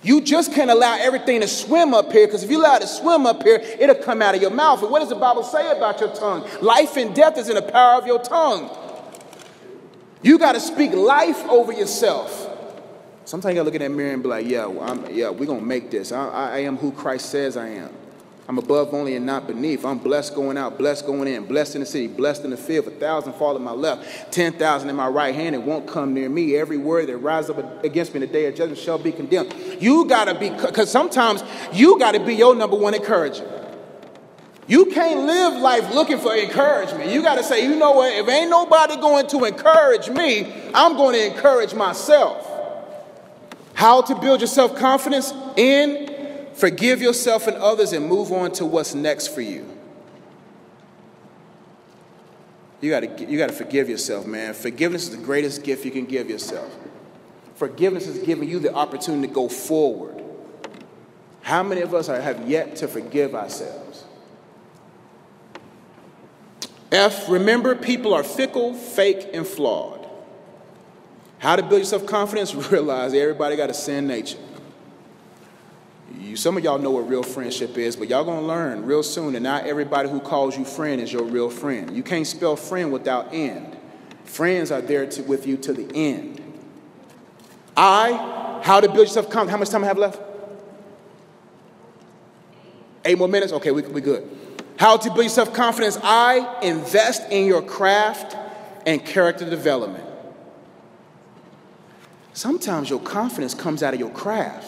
You 0.04 0.22
just 0.22 0.54
can't 0.54 0.70
allow 0.70 0.98
everything 1.00 1.42
to 1.42 1.48
swim 1.48 1.94
up 1.94 2.12
here 2.12 2.28
because 2.28 2.44
if 2.44 2.52
you 2.52 2.62
allow 2.62 2.76
it 2.76 2.82
to 2.82 2.88
swim 2.88 3.26
up 3.26 3.42
here, 3.42 3.56
it'll 3.80 3.96
come 3.96 4.22
out 4.22 4.36
of 4.36 4.42
your 4.42 4.52
mouth. 4.52 4.84
And 4.84 4.92
what 4.92 5.00
does 5.00 5.10
the 5.10 5.16
Bible 5.16 5.44
say 5.44 5.72
about 5.72 6.00
your 6.02 6.14
tongue? 6.14 6.48
Life 6.62 6.98
and 6.98 7.16
death 7.16 7.38
is 7.38 7.50
in 7.50 7.56
the 7.56 7.62
power 7.62 8.00
of 8.00 8.06
your 8.06 8.22
tongue. 8.22 8.70
You 10.22 10.38
got 10.38 10.54
to 10.54 10.60
speak 10.60 10.92
life 10.92 11.42
over 11.46 11.72
yourself. 11.72 12.50
Sometimes 13.26 13.54
you 13.54 13.56
got 13.56 13.62
to 13.62 13.66
look 13.66 13.76
in 13.76 13.82
that 13.82 13.92
mirror 13.92 14.14
and 14.14 14.22
be 14.22 14.30
like, 14.30 14.46
yeah, 14.46 14.66
well, 14.66 15.10
yeah, 15.10 15.30
we're 15.30 15.46
going 15.46 15.62
to 15.62 15.66
make 15.66 15.90
this. 15.90 16.12
I, 16.12 16.28
I 16.28 16.58
am 16.60 16.78
who 16.78 16.92
Christ 16.92 17.30
says 17.30 17.56
I 17.56 17.70
am. 17.70 17.94
I'm 18.48 18.58
above 18.58 18.94
only 18.94 19.16
and 19.16 19.26
not 19.26 19.48
beneath. 19.48 19.86
I'm 19.86 20.00
blessed 20.00 20.36
going 20.36 20.58
out, 20.58 20.78
blessed 20.78 21.06
going 21.06 21.30
in, 21.30 21.46
blessed 21.46 21.76
in 21.76 21.82
the 21.82 21.86
city, 21.86 22.08
blessed 22.08 22.44
in 22.44 22.50
the 22.50 22.58
field. 22.58 22.88
A 22.88 22.92
thousand 22.92 23.34
fall 23.34 23.56
at 23.56 23.62
my 23.62 23.72
left, 23.72 24.34
ten 24.34 24.52
thousand 24.54 24.90
in 24.90 24.98
my 24.98 25.08
right 25.08 25.34
hand. 25.34 25.56
It 25.56 25.62
won't 25.62 25.88
come 25.88 26.14
near 26.14 26.28
me. 26.28 26.58
Every 26.58 26.78
word 26.78 27.08
that 27.08 27.18
rises 27.18 27.52
up 27.52 27.84
against 27.86 28.14
me 28.14 28.22
in 28.22 28.28
the 28.28 28.34
day 28.34 28.46
of 28.46 28.56
judgment 28.56 28.80
shall 28.80 28.98
be 28.98 29.14
condemned. 29.14 29.56
You 29.80 30.06
gotta 30.06 30.38
be, 30.38 30.50
because 30.50 30.92
sometimes 30.92 31.42
you 31.72 31.98
gotta 31.98 32.20
be 32.20 32.36
your 32.36 32.54
number 32.54 32.76
one 32.76 32.94
encourager. 32.94 33.50
You 34.68 34.88
can't 34.88 35.26
live 35.26 35.62
life 35.62 35.94
looking 35.94 36.18
for 36.18 36.36
encouragement. 36.36 37.12
You 37.12 37.22
got 37.22 37.36
to 37.36 37.44
say, 37.44 37.66
you 37.66 37.76
know 37.76 37.92
what? 37.92 38.14
If 38.14 38.30
ain't 38.30 38.50
nobody 38.50 38.96
going 38.96 39.28
to 39.28 39.44
encourage 39.44 40.10
me, 40.10 40.54
I'm 40.74 40.96
going 40.96 41.16
to 41.16 41.36
encourage 41.36 41.74
myself. 41.74 42.50
How 43.74 44.02
to 44.04 44.16
build 44.16 44.40
your 44.40 44.48
self 44.48 44.78
confidence 44.78 45.34
in 45.58 46.13
Forgive 46.54 47.02
yourself 47.02 47.48
and 47.48 47.58
others 47.58 47.94
and 47.94 48.08
move 48.08 48.32
on 48.32 48.52
to 48.54 48.66
what's 48.66 48.94
next 48.94 49.28
for 49.28 49.42
you. 49.42 49.70
You 52.82 52.90
gotta, 52.90 53.26
you 53.26 53.38
gotta 53.38 53.54
forgive 53.54 53.90
yourself, 53.90 54.26
man. 54.26 54.54
Forgiveness 54.54 55.04
is 55.04 55.12
the 55.12 55.24
greatest 55.24 55.64
gift 55.64 55.86
you 55.86 55.92
can 55.92 56.06
give 56.06 56.30
yourself. 56.30 56.76
Forgiveness 57.56 58.08
is 58.08 58.26
giving 58.26 58.50
you 58.50 58.60
the 58.60 58.74
opportunity 58.74 59.28
to 59.28 59.34
go 59.34 59.48
forward. 59.48 60.22
How 61.42 61.64
many 61.64 61.82
of 61.82 61.94
us 61.94 62.08
have 62.08 62.48
yet 62.48 62.76
to 62.78 62.88
forgive 62.88 63.36
ourselves? 63.36 64.04
F, 66.92 67.28
remember 67.30 67.76
people 67.76 68.14
are 68.14 68.24
fickle, 68.24 68.74
fake, 68.74 69.30
and 69.34 69.48
flawed. 69.48 70.08
How 71.40 71.56
to 71.56 71.64
build 71.64 71.80
yourself 71.80 72.06
confidence? 72.06 72.54
Realize 72.72 73.14
everybody 73.14 73.56
got 73.56 73.70
a 73.70 73.74
sin 73.74 74.08
nature. 74.08 74.38
You, 76.20 76.36
some 76.36 76.58
of 76.58 76.64
y'all 76.64 76.80
know 76.80 76.92
what 76.92 77.10
real 77.10 77.24
friendship 77.24 77.78
is, 77.78 77.96
but 77.96 78.08
y'all 78.08 78.24
gonna 78.24 78.46
learn 78.46 78.86
real 78.86 79.04
soon 79.04 79.34
that 79.34 79.42
not 79.42 79.66
everybody 79.66 80.10
who 80.10 80.20
calls 80.20 80.58
you 80.58 80.66
friend 80.66 81.02
is 81.02 81.12
your 81.12 81.24
real 81.24 81.50
friend. 81.50 81.96
You 81.96 82.04
can't 82.04 82.28
spell 82.28 82.56
friend 82.56 82.92
without 82.92 83.34
end. 83.34 83.78
Friends 84.26 84.72
are 84.72 84.82
there 84.82 85.06
to, 85.06 85.24
with 85.24 85.48
you 85.48 85.58
to 85.58 85.74
the 85.74 85.94
end. 85.96 86.42
I, 87.76 88.62
how 88.64 88.80
to 88.80 88.88
build 88.88 89.08
yourself 89.08 89.30
confidence. 89.30 89.52
How 89.52 89.58
much 89.58 89.70
time 89.70 89.84
I 89.84 89.88
have 89.88 89.98
left? 89.98 90.22
Eight 93.06 93.18
more 93.18 93.28
minutes? 93.28 93.52
Okay, 93.54 93.72
we, 93.72 93.82
we 93.82 94.02
good. 94.02 94.30
How 94.78 94.98
to 94.98 95.10
build 95.10 95.24
yourself 95.24 95.54
confidence. 95.54 95.98
I 96.02 96.60
invest 96.62 97.32
in 97.32 97.48
your 97.48 97.62
craft 97.62 98.36
and 98.86 99.04
character 99.06 99.50
development. 99.50 100.06
Sometimes 102.34 102.90
your 102.90 103.00
confidence 103.00 103.54
comes 103.54 103.84
out 103.84 103.94
of 103.94 104.00
your 104.00 104.10
craft. 104.10 104.68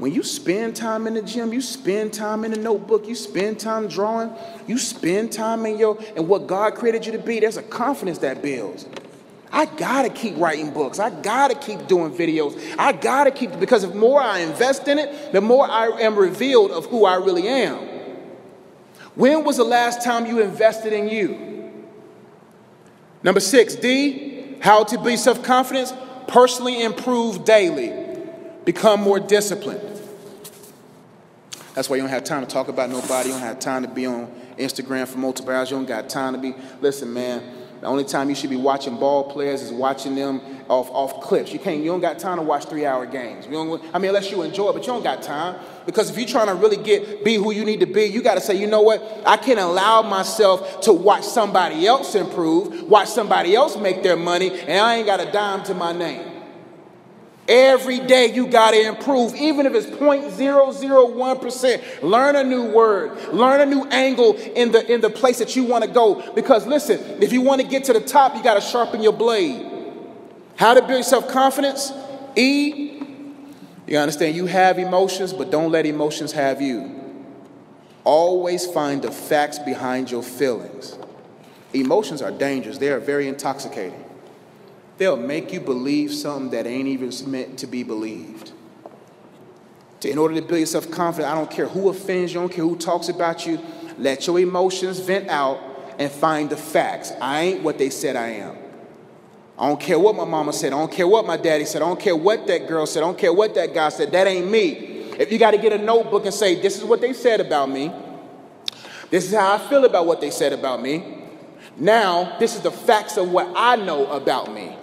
When 0.00 0.14
you 0.14 0.22
spend 0.22 0.76
time 0.76 1.06
in 1.06 1.12
the 1.12 1.20
gym, 1.20 1.52
you 1.52 1.60
spend 1.60 2.14
time 2.14 2.46
in 2.46 2.52
the 2.52 2.56
notebook, 2.56 3.06
you 3.06 3.14
spend 3.14 3.60
time 3.60 3.86
drawing, 3.86 4.32
you 4.66 4.78
spend 4.78 5.30
time 5.30 5.66
in 5.66 5.76
your 5.76 5.98
and 6.16 6.26
what 6.26 6.46
God 6.46 6.74
created 6.74 7.04
you 7.04 7.12
to 7.12 7.18
be, 7.18 7.38
there's 7.38 7.58
a 7.58 7.62
confidence 7.62 8.16
that 8.20 8.40
builds. 8.40 8.86
I 9.52 9.66
gotta 9.66 10.08
keep 10.08 10.38
writing 10.38 10.70
books. 10.70 10.98
I 10.98 11.10
gotta 11.10 11.54
keep 11.54 11.86
doing 11.86 12.12
videos. 12.12 12.58
I 12.78 12.92
gotta 12.92 13.30
keep 13.30 13.60
because 13.60 13.82
the 13.82 13.94
more 13.94 14.22
I 14.22 14.38
invest 14.38 14.88
in 14.88 14.98
it, 14.98 15.32
the 15.32 15.42
more 15.42 15.70
I 15.70 15.88
am 16.00 16.16
revealed 16.16 16.70
of 16.70 16.86
who 16.86 17.04
I 17.04 17.16
really 17.16 17.46
am. 17.46 17.86
When 19.16 19.44
was 19.44 19.58
the 19.58 19.64
last 19.64 20.02
time 20.02 20.24
you 20.24 20.40
invested 20.40 20.94
in 20.94 21.08
you? 21.10 21.84
Number 23.22 23.40
six, 23.40 23.74
D, 23.74 24.56
how 24.62 24.84
to 24.84 24.98
be 24.98 25.18
self 25.18 25.42
confidence, 25.42 25.92
personally 26.26 26.82
improve 26.82 27.44
daily, 27.44 27.92
become 28.64 29.02
more 29.02 29.20
disciplined. 29.20 29.89
That's 31.74 31.88
why 31.88 31.96
you 31.96 32.02
don't 32.02 32.10
have 32.10 32.24
time 32.24 32.40
to 32.44 32.48
talk 32.48 32.68
about 32.68 32.90
nobody. 32.90 33.28
You 33.28 33.34
don't 33.34 33.42
have 33.42 33.58
time 33.58 33.82
to 33.82 33.88
be 33.88 34.06
on 34.06 34.32
Instagram 34.58 35.06
for 35.06 35.18
multiple 35.18 35.54
hours. 35.54 35.70
You 35.70 35.76
don't 35.76 35.86
got 35.86 36.08
time 36.08 36.32
to 36.34 36.38
be. 36.38 36.54
Listen, 36.80 37.12
man. 37.12 37.42
The 37.80 37.86
only 37.86 38.04
time 38.04 38.28
you 38.28 38.34
should 38.34 38.50
be 38.50 38.56
watching 38.56 38.98
ball 38.98 39.24
players 39.32 39.62
is 39.62 39.72
watching 39.72 40.14
them 40.14 40.42
off, 40.68 40.90
off 40.90 41.22
clips. 41.22 41.50
You 41.50 41.58
can't. 41.58 41.82
You 41.82 41.90
don't 41.90 42.00
got 42.00 42.18
time 42.18 42.36
to 42.36 42.42
watch 42.42 42.66
three-hour 42.66 43.06
games. 43.06 43.46
You 43.46 43.52
don't, 43.52 43.82
I 43.94 43.98
mean, 43.98 44.10
unless 44.10 44.30
you 44.30 44.42
enjoy 44.42 44.68
it, 44.68 44.72
but 44.74 44.82
you 44.82 44.92
don't 44.92 45.02
got 45.02 45.22
time 45.22 45.58
because 45.86 46.10
if 46.10 46.18
you're 46.18 46.28
trying 46.28 46.48
to 46.48 46.54
really 46.54 46.76
get 46.76 47.24
be 47.24 47.36
who 47.36 47.52
you 47.52 47.64
need 47.64 47.80
to 47.80 47.86
be, 47.86 48.04
you 48.04 48.22
got 48.22 48.34
to 48.34 48.40
say, 48.42 48.54
you 48.54 48.66
know 48.66 48.82
what? 48.82 49.02
I 49.24 49.38
can't 49.38 49.58
allow 49.58 50.02
myself 50.02 50.82
to 50.82 50.92
watch 50.92 51.24
somebody 51.24 51.86
else 51.86 52.14
improve, 52.14 52.82
watch 52.82 53.08
somebody 53.08 53.56
else 53.56 53.78
make 53.78 54.02
their 54.02 54.16
money, 54.16 54.50
and 54.50 54.78
I 54.78 54.96
ain't 54.96 55.06
got 55.06 55.20
a 55.20 55.32
dime 55.32 55.62
to 55.64 55.74
my 55.74 55.92
name. 55.92 56.29
Every 57.50 57.98
day 57.98 58.32
you 58.32 58.46
got 58.46 58.70
to 58.70 58.80
improve, 58.80 59.34
even 59.34 59.66
if 59.66 59.74
it's 59.74 59.88
0.001%. 59.88 62.02
Learn 62.02 62.36
a 62.36 62.44
new 62.44 62.70
word, 62.70 63.18
learn 63.32 63.60
a 63.60 63.66
new 63.66 63.84
angle 63.86 64.36
in 64.36 64.70
the, 64.70 64.88
in 64.90 65.00
the 65.00 65.10
place 65.10 65.40
that 65.40 65.56
you 65.56 65.64
want 65.64 65.82
to 65.82 65.90
go. 65.90 66.32
Because 66.32 66.64
listen, 66.68 67.00
if 67.20 67.32
you 67.32 67.40
want 67.40 67.60
to 67.60 67.66
get 67.66 67.82
to 67.84 67.92
the 67.92 68.00
top, 68.00 68.36
you 68.36 68.42
got 68.44 68.54
to 68.54 68.60
sharpen 68.60 69.02
your 69.02 69.12
blade. 69.12 69.66
How 70.54 70.74
to 70.74 70.86
build 70.86 71.04
self 71.04 71.28
confidence? 71.28 71.92
E, 72.36 73.02
you 73.88 73.98
understand, 73.98 74.36
you 74.36 74.46
have 74.46 74.78
emotions, 74.78 75.32
but 75.32 75.50
don't 75.50 75.72
let 75.72 75.86
emotions 75.86 76.30
have 76.30 76.62
you. 76.62 76.98
Always 78.04 78.64
find 78.64 79.02
the 79.02 79.10
facts 79.10 79.58
behind 79.58 80.08
your 80.08 80.22
feelings. 80.22 80.96
Emotions 81.74 82.22
are 82.22 82.30
dangerous, 82.30 82.78
they 82.78 82.90
are 82.90 83.00
very 83.00 83.26
intoxicating. 83.26 84.04
They'll 85.00 85.16
make 85.16 85.50
you 85.50 85.60
believe 85.60 86.12
something 86.12 86.50
that 86.50 86.66
ain't 86.66 86.86
even 86.86 87.10
meant 87.30 87.58
to 87.60 87.66
be 87.66 87.82
believed. 87.82 88.52
In 90.04 90.18
order 90.18 90.34
to 90.34 90.42
build 90.42 90.60
yourself 90.60 90.90
confident, 90.90 91.32
I 91.32 91.34
don't 91.34 91.50
care 91.50 91.66
who 91.66 91.88
offends 91.88 92.34
you, 92.34 92.40
I 92.40 92.42
don't 92.42 92.52
care 92.52 92.66
who 92.66 92.76
talks 92.76 93.08
about 93.08 93.46
you. 93.46 93.58
Let 93.96 94.26
your 94.26 94.38
emotions 94.38 95.00
vent 95.00 95.30
out 95.30 95.58
and 95.98 96.12
find 96.12 96.50
the 96.50 96.56
facts. 96.58 97.14
I 97.18 97.40
ain't 97.40 97.62
what 97.62 97.78
they 97.78 97.88
said 97.88 98.14
I 98.14 98.28
am. 98.28 98.58
I 99.58 99.68
don't 99.68 99.80
care 99.80 99.98
what 99.98 100.16
my 100.16 100.26
mama 100.26 100.52
said. 100.52 100.74
I 100.74 100.78
don't 100.78 100.92
care 100.92 101.08
what 101.08 101.26
my 101.26 101.38
daddy 101.38 101.64
said. 101.64 101.80
I 101.80 101.86
don't 101.86 101.98
care 101.98 102.14
what 102.14 102.46
that 102.48 102.68
girl 102.68 102.84
said. 102.84 103.02
I 103.02 103.06
don't 103.06 103.16
care 103.16 103.32
what 103.32 103.54
that 103.54 103.72
guy 103.72 103.88
said. 103.88 104.12
That 104.12 104.26
ain't 104.26 104.50
me. 104.50 104.72
If 105.18 105.32
you 105.32 105.38
got 105.38 105.52
to 105.52 105.58
get 105.58 105.72
a 105.72 105.78
notebook 105.78 106.26
and 106.26 106.34
say, 106.34 106.60
This 106.60 106.76
is 106.76 106.84
what 106.84 107.00
they 107.00 107.14
said 107.14 107.40
about 107.40 107.70
me, 107.70 107.90
this 109.08 109.24
is 109.24 109.32
how 109.32 109.54
I 109.54 109.58
feel 109.70 109.86
about 109.86 110.04
what 110.04 110.20
they 110.20 110.30
said 110.30 110.52
about 110.52 110.82
me. 110.82 111.24
Now, 111.78 112.36
this 112.38 112.54
is 112.54 112.60
the 112.60 112.70
facts 112.70 113.16
of 113.16 113.30
what 113.30 113.50
I 113.56 113.76
know 113.76 114.06
about 114.08 114.52
me. 114.52 114.76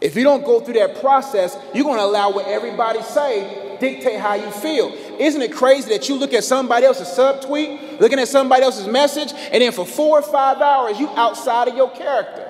If 0.00 0.16
you 0.16 0.24
don't 0.24 0.44
go 0.44 0.60
through 0.60 0.74
that 0.74 1.00
process, 1.00 1.56
you're 1.74 1.84
going 1.84 1.98
to 1.98 2.04
allow 2.04 2.32
what 2.32 2.46
everybody 2.46 3.02
say 3.02 3.68
dictate 3.80 4.20
how 4.20 4.34
you 4.34 4.50
feel. 4.50 4.92
Isn't 5.18 5.42
it 5.42 5.52
crazy 5.52 5.88
that 5.90 6.08
you 6.08 6.16
look 6.16 6.34
at 6.34 6.44
somebody 6.44 6.86
else's 6.86 7.08
subtweet, 7.08 7.98
looking 7.98 8.18
at 8.18 8.28
somebody 8.28 8.62
else's 8.62 8.86
message, 8.86 9.32
and 9.32 9.62
then 9.62 9.72
for 9.72 9.86
four 9.86 10.18
or 10.18 10.22
five 10.22 10.58
hours 10.60 11.00
you 11.00 11.08
outside 11.10 11.68
of 11.68 11.76
your 11.76 11.90
character? 11.90 12.46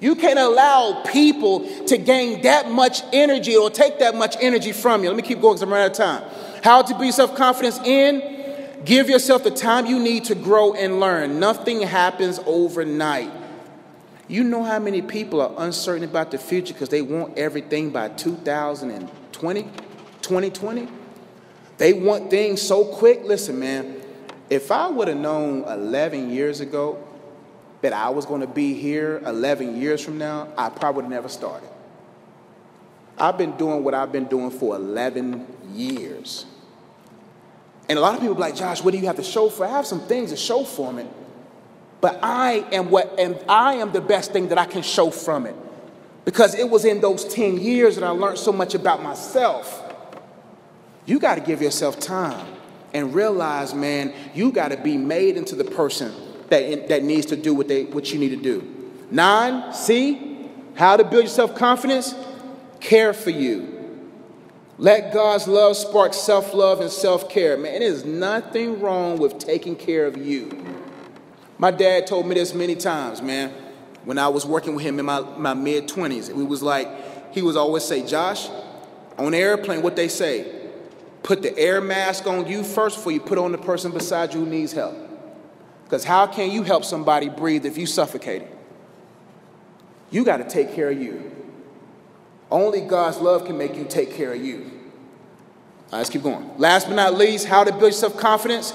You 0.00 0.16
can't 0.16 0.38
allow 0.38 1.04
people 1.04 1.60
to 1.86 1.96
gain 1.96 2.42
that 2.42 2.68
much 2.68 3.02
energy 3.12 3.56
or 3.56 3.70
take 3.70 4.00
that 4.00 4.16
much 4.16 4.36
energy 4.40 4.72
from 4.72 5.04
you. 5.04 5.08
Let 5.10 5.16
me 5.16 5.22
keep 5.22 5.40
going 5.40 5.54
because 5.54 5.62
I'm 5.62 5.70
running 5.70 5.84
out 5.84 5.90
of 5.92 5.96
time. 5.96 6.62
How 6.64 6.82
to 6.82 6.98
build 6.98 7.14
self 7.14 7.36
confidence 7.36 7.78
in? 7.84 8.30
Give 8.84 9.08
yourself 9.08 9.44
the 9.44 9.52
time 9.52 9.86
you 9.86 10.00
need 10.00 10.24
to 10.24 10.34
grow 10.34 10.74
and 10.74 10.98
learn. 10.98 11.38
Nothing 11.38 11.82
happens 11.82 12.40
overnight. 12.46 13.30
You 14.28 14.44
know 14.44 14.62
how 14.62 14.78
many 14.78 15.02
people 15.02 15.40
are 15.40 15.52
uncertain 15.58 16.04
about 16.04 16.30
the 16.30 16.38
future 16.38 16.72
because 16.72 16.88
they 16.88 17.02
want 17.02 17.36
everything 17.36 17.90
by 17.90 18.08
2020, 18.08 19.62
2020? 19.62 20.88
They 21.78 21.92
want 21.92 22.30
things 22.30 22.62
so 22.62 22.84
quick. 22.84 23.24
Listen, 23.24 23.58
man, 23.58 24.00
if 24.48 24.70
I 24.70 24.88
would 24.88 25.08
have 25.08 25.16
known 25.16 25.64
11 25.64 26.30
years 26.30 26.60
ago 26.60 27.02
that 27.80 27.92
I 27.92 28.10
was 28.10 28.24
going 28.24 28.40
to 28.40 28.46
be 28.46 28.74
here 28.74 29.20
11 29.26 29.80
years 29.80 30.04
from 30.04 30.18
now, 30.18 30.48
I 30.56 30.68
probably 30.68 31.02
would 31.02 31.04
have 31.04 31.22
never 31.22 31.28
started. 31.28 31.68
I've 33.18 33.36
been 33.36 33.56
doing 33.56 33.82
what 33.84 33.94
I've 33.94 34.12
been 34.12 34.26
doing 34.26 34.50
for 34.50 34.76
11 34.76 35.46
years. 35.72 36.46
And 37.88 37.98
a 37.98 38.02
lot 38.02 38.14
of 38.14 38.20
people 38.20 38.36
be 38.36 38.40
like, 38.40 38.54
Josh, 38.54 38.82
what 38.82 38.92
do 38.92 38.98
you 38.98 39.06
have 39.06 39.16
to 39.16 39.22
show 39.22 39.48
for? 39.48 39.66
I 39.66 39.70
have 39.70 39.86
some 39.86 40.00
things 40.00 40.30
to 40.30 40.36
show 40.36 40.64
for 40.64 40.98
it. 40.98 41.06
But 42.02 42.18
I 42.20 42.66
am 42.72 42.90
what 42.90 43.18
and 43.18 43.38
I 43.48 43.74
am 43.74 43.92
the 43.92 44.00
best 44.00 44.32
thing 44.32 44.48
that 44.48 44.58
I 44.58 44.66
can 44.66 44.82
show 44.82 45.10
from 45.10 45.46
it. 45.46 45.54
Because 46.24 46.54
it 46.54 46.68
was 46.68 46.84
in 46.84 47.00
those 47.00 47.24
10 47.24 47.58
years 47.58 47.94
that 47.94 48.04
I 48.04 48.10
learned 48.10 48.38
so 48.38 48.52
much 48.52 48.74
about 48.74 49.02
myself. 49.02 49.82
You 51.06 51.18
got 51.18 51.36
to 51.36 51.40
give 51.40 51.62
yourself 51.62 51.98
time 51.98 52.46
and 52.92 53.14
realize, 53.14 53.72
man, 53.72 54.12
you 54.34 54.52
got 54.52 54.72
to 54.72 54.76
be 54.76 54.96
made 54.96 55.36
into 55.36 55.54
the 55.54 55.64
person 55.64 56.12
that, 56.48 56.88
that 56.88 57.04
needs 57.04 57.26
to 57.26 57.36
do 57.36 57.54
what, 57.54 57.68
they, 57.68 57.84
what 57.84 58.12
you 58.12 58.18
need 58.18 58.30
to 58.30 58.36
do. 58.36 58.92
Nine, 59.10 59.72
C, 59.72 60.48
how 60.74 60.96
to 60.96 61.04
build 61.04 61.24
your 61.24 61.30
self 61.30 61.54
confidence, 61.54 62.14
care 62.80 63.12
for 63.12 63.30
you. 63.30 63.68
Let 64.76 65.12
God's 65.12 65.46
love 65.46 65.76
spark 65.76 66.14
self 66.14 66.52
love 66.52 66.80
and 66.80 66.90
self 66.90 67.28
care. 67.28 67.56
Man, 67.56 67.78
there's 67.78 68.04
nothing 68.04 68.80
wrong 68.80 69.18
with 69.18 69.38
taking 69.38 69.76
care 69.76 70.06
of 70.06 70.16
you. 70.16 70.81
My 71.62 71.70
dad 71.70 72.08
told 72.08 72.26
me 72.26 72.34
this 72.34 72.54
many 72.54 72.74
times, 72.74 73.22
man. 73.22 73.50
When 74.04 74.18
I 74.18 74.26
was 74.26 74.44
working 74.44 74.74
with 74.74 74.84
him 74.84 74.98
in 74.98 75.04
my, 75.04 75.20
my 75.20 75.54
mid 75.54 75.86
20s, 75.86 76.28
it 76.28 76.34
was 76.34 76.60
like, 76.60 77.32
he 77.32 77.40
was 77.40 77.54
always 77.54 77.84
say, 77.84 78.04
Josh, 78.04 78.48
on 79.16 79.30
the 79.30 79.38
airplane, 79.38 79.80
what 79.80 79.94
they 79.94 80.08
say, 80.08 80.52
put 81.22 81.40
the 81.40 81.56
air 81.56 81.80
mask 81.80 82.26
on 82.26 82.48
you 82.48 82.64
first 82.64 82.96
before 82.96 83.12
you 83.12 83.20
put 83.20 83.38
on 83.38 83.52
the 83.52 83.58
person 83.58 83.92
beside 83.92 84.34
you 84.34 84.40
who 84.40 84.46
needs 84.50 84.72
help. 84.72 84.96
Because 85.84 86.02
how 86.02 86.26
can 86.26 86.50
you 86.50 86.64
help 86.64 86.84
somebody 86.84 87.28
breathe 87.28 87.64
if 87.64 87.78
you 87.78 87.86
suffocating? 87.86 88.48
You 90.10 90.24
got 90.24 90.38
to 90.38 90.48
take 90.48 90.74
care 90.74 90.90
of 90.90 91.00
you. 91.00 91.30
Only 92.50 92.80
God's 92.80 93.18
love 93.18 93.44
can 93.44 93.56
make 93.56 93.76
you 93.76 93.84
take 93.84 94.14
care 94.14 94.32
of 94.32 94.44
you. 94.44 94.62
Right, 95.92 95.98
let's 95.98 96.10
keep 96.10 96.24
going. 96.24 96.58
Last 96.58 96.88
but 96.88 96.96
not 96.96 97.14
least, 97.14 97.46
how 97.46 97.62
to 97.62 97.72
build 97.72 97.94
self 97.94 98.18
confidence 98.18 98.74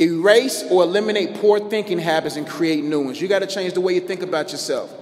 Erase 0.00 0.64
or 0.70 0.82
eliminate 0.82 1.36
poor 1.36 1.58
thinking 1.70 1.98
habits 1.98 2.36
and 2.36 2.46
create 2.46 2.84
new 2.84 3.00
ones. 3.00 3.20
You 3.20 3.28
got 3.28 3.38
to 3.38 3.46
change 3.46 3.72
the 3.72 3.80
way 3.80 3.94
you 3.94 4.00
think 4.00 4.22
about 4.22 4.52
yourself. 4.52 4.92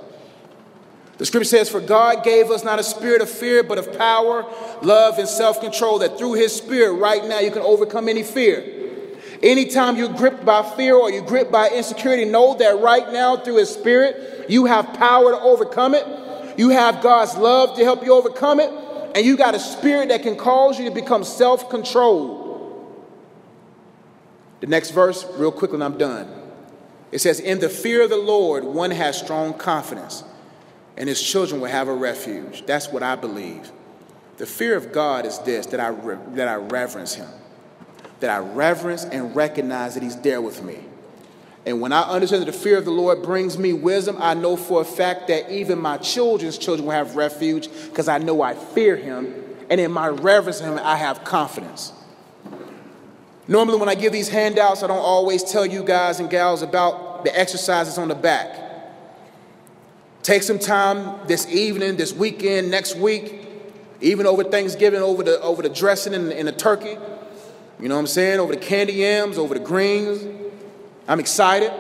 The 1.18 1.26
scripture 1.26 1.48
says, 1.48 1.68
For 1.68 1.80
God 1.80 2.24
gave 2.24 2.50
us 2.50 2.64
not 2.64 2.78
a 2.78 2.82
spirit 2.82 3.20
of 3.22 3.28
fear, 3.28 3.62
but 3.62 3.78
of 3.78 3.96
power, 3.96 4.44
love, 4.82 5.18
and 5.18 5.28
self 5.28 5.60
control, 5.60 6.00
that 6.00 6.18
through 6.18 6.34
His 6.34 6.54
Spirit, 6.54 6.94
right 6.94 7.24
now, 7.24 7.40
you 7.40 7.50
can 7.50 7.62
overcome 7.62 8.08
any 8.08 8.22
fear. 8.22 8.64
Anytime 9.42 9.96
you're 9.96 10.12
gripped 10.12 10.44
by 10.44 10.62
fear 10.76 10.94
or 10.94 11.10
you're 11.10 11.26
gripped 11.26 11.52
by 11.52 11.68
insecurity, 11.68 12.24
know 12.24 12.56
that 12.56 12.80
right 12.80 13.12
now, 13.12 13.36
through 13.36 13.58
His 13.58 13.70
Spirit, 13.70 14.48
you 14.48 14.66
have 14.66 14.94
power 14.94 15.32
to 15.32 15.40
overcome 15.40 15.94
it. 15.94 16.06
You 16.56 16.70
have 16.70 17.02
God's 17.02 17.36
love 17.36 17.76
to 17.76 17.84
help 17.84 18.04
you 18.04 18.12
overcome 18.12 18.60
it. 18.60 18.70
And 19.14 19.24
you 19.24 19.36
got 19.36 19.54
a 19.54 19.60
spirit 19.60 20.08
that 20.08 20.22
can 20.22 20.36
cause 20.36 20.78
you 20.78 20.88
to 20.88 20.94
become 20.94 21.24
self 21.24 21.70
controlled. 21.70 22.43
The 24.64 24.70
next 24.70 24.92
verse, 24.92 25.26
real 25.36 25.52
quickly, 25.52 25.74
and 25.74 25.84
I'm 25.84 25.98
done. 25.98 26.26
It 27.12 27.18
says, 27.18 27.38
In 27.38 27.58
the 27.58 27.68
fear 27.68 28.00
of 28.00 28.08
the 28.08 28.16
Lord, 28.16 28.64
one 28.64 28.92
has 28.92 29.18
strong 29.18 29.52
confidence, 29.52 30.24
and 30.96 31.06
his 31.06 31.20
children 31.20 31.60
will 31.60 31.68
have 31.68 31.86
a 31.86 31.92
refuge. 31.92 32.64
That's 32.64 32.88
what 32.88 33.02
I 33.02 33.14
believe. 33.14 33.70
The 34.38 34.46
fear 34.46 34.74
of 34.74 34.90
God 34.90 35.26
is 35.26 35.38
this 35.40 35.66
that 35.66 35.80
I, 35.80 35.88
re- 35.88 36.16
that 36.28 36.48
I 36.48 36.54
reverence 36.54 37.12
him, 37.12 37.28
that 38.20 38.30
I 38.30 38.38
reverence 38.38 39.04
and 39.04 39.36
recognize 39.36 39.92
that 39.92 40.02
he's 40.02 40.18
there 40.22 40.40
with 40.40 40.62
me. 40.62 40.78
And 41.66 41.82
when 41.82 41.92
I 41.92 42.00
understand 42.00 42.40
that 42.40 42.50
the 42.50 42.58
fear 42.58 42.78
of 42.78 42.86
the 42.86 42.90
Lord 42.90 43.22
brings 43.22 43.58
me 43.58 43.74
wisdom, 43.74 44.16
I 44.18 44.32
know 44.32 44.56
for 44.56 44.80
a 44.80 44.84
fact 44.86 45.28
that 45.28 45.50
even 45.50 45.78
my 45.78 45.98
children's 45.98 46.56
children 46.56 46.86
will 46.86 46.94
have 46.94 47.16
refuge 47.16 47.68
because 47.90 48.08
I 48.08 48.16
know 48.16 48.40
I 48.40 48.54
fear 48.54 48.96
him. 48.96 49.44
And 49.68 49.78
in 49.78 49.92
my 49.92 50.08
reverence 50.08 50.60
him, 50.60 50.80
I 50.82 50.96
have 50.96 51.22
confidence. 51.22 51.92
Normally, 53.46 53.78
when 53.78 53.88
I 53.88 53.94
give 53.94 54.12
these 54.12 54.28
handouts, 54.28 54.82
I 54.82 54.86
don't 54.86 54.98
always 54.98 55.44
tell 55.44 55.66
you 55.66 55.82
guys 55.84 56.18
and 56.18 56.30
gals 56.30 56.62
about 56.62 57.24
the 57.24 57.38
exercises 57.38 57.98
on 57.98 58.08
the 58.08 58.14
back. 58.14 58.60
Take 60.22 60.42
some 60.42 60.58
time 60.58 61.26
this 61.26 61.46
evening, 61.48 61.96
this 61.96 62.14
weekend, 62.14 62.70
next 62.70 62.96
week, 62.96 63.46
even 64.00 64.26
over 64.26 64.42
Thanksgiving, 64.42 65.02
over 65.02 65.22
the, 65.22 65.38
over 65.42 65.60
the 65.60 65.68
dressing 65.68 66.14
and, 66.14 66.32
and 66.32 66.48
the 66.48 66.52
turkey. 66.52 66.96
You 67.78 67.88
know 67.88 67.96
what 67.96 68.00
I'm 68.00 68.06
saying? 68.06 68.40
Over 68.40 68.54
the 68.54 68.60
candy 68.60 68.94
yams, 68.94 69.36
over 69.36 69.52
the 69.52 69.60
greens. 69.60 70.24
I'm 71.06 71.20
excited. 71.20 71.70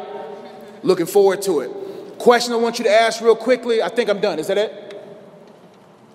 Looking 0.82 1.06
forward 1.06 1.40
to 1.42 1.60
it. 1.60 2.18
Question 2.18 2.52
I 2.52 2.56
want 2.56 2.78
you 2.78 2.84
to 2.84 2.90
ask 2.90 3.22
real 3.22 3.36
quickly. 3.36 3.82
I 3.82 3.88
think 3.88 4.10
I'm 4.10 4.20
done. 4.20 4.38
Is 4.38 4.48
that 4.48 4.58
it? 4.58 5.02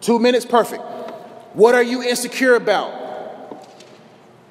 Two 0.01 0.19
minutes? 0.19 0.45
Perfect. 0.45 0.83
What 1.53 1.73
are 1.73 1.83
you 1.83 2.03
insecure 2.03 2.53
about? 2.53 2.98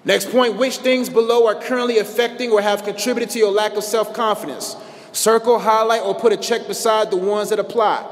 Next 0.04 0.30
point 0.30 0.56
which 0.56 0.78
things 0.78 1.08
below 1.08 1.46
are 1.46 1.54
currently 1.54 1.98
affecting 1.98 2.50
or 2.50 2.62
have 2.62 2.84
contributed 2.84 3.30
to 3.30 3.38
your 3.38 3.50
lack 3.50 3.74
of 3.74 3.84
self 3.84 4.14
confidence? 4.14 4.76
Circle, 5.12 5.58
highlight, 5.58 6.02
or 6.02 6.14
put 6.14 6.32
a 6.32 6.36
check 6.36 6.66
beside 6.66 7.10
the 7.10 7.16
ones 7.16 7.50
that 7.50 7.58
apply. 7.58 8.06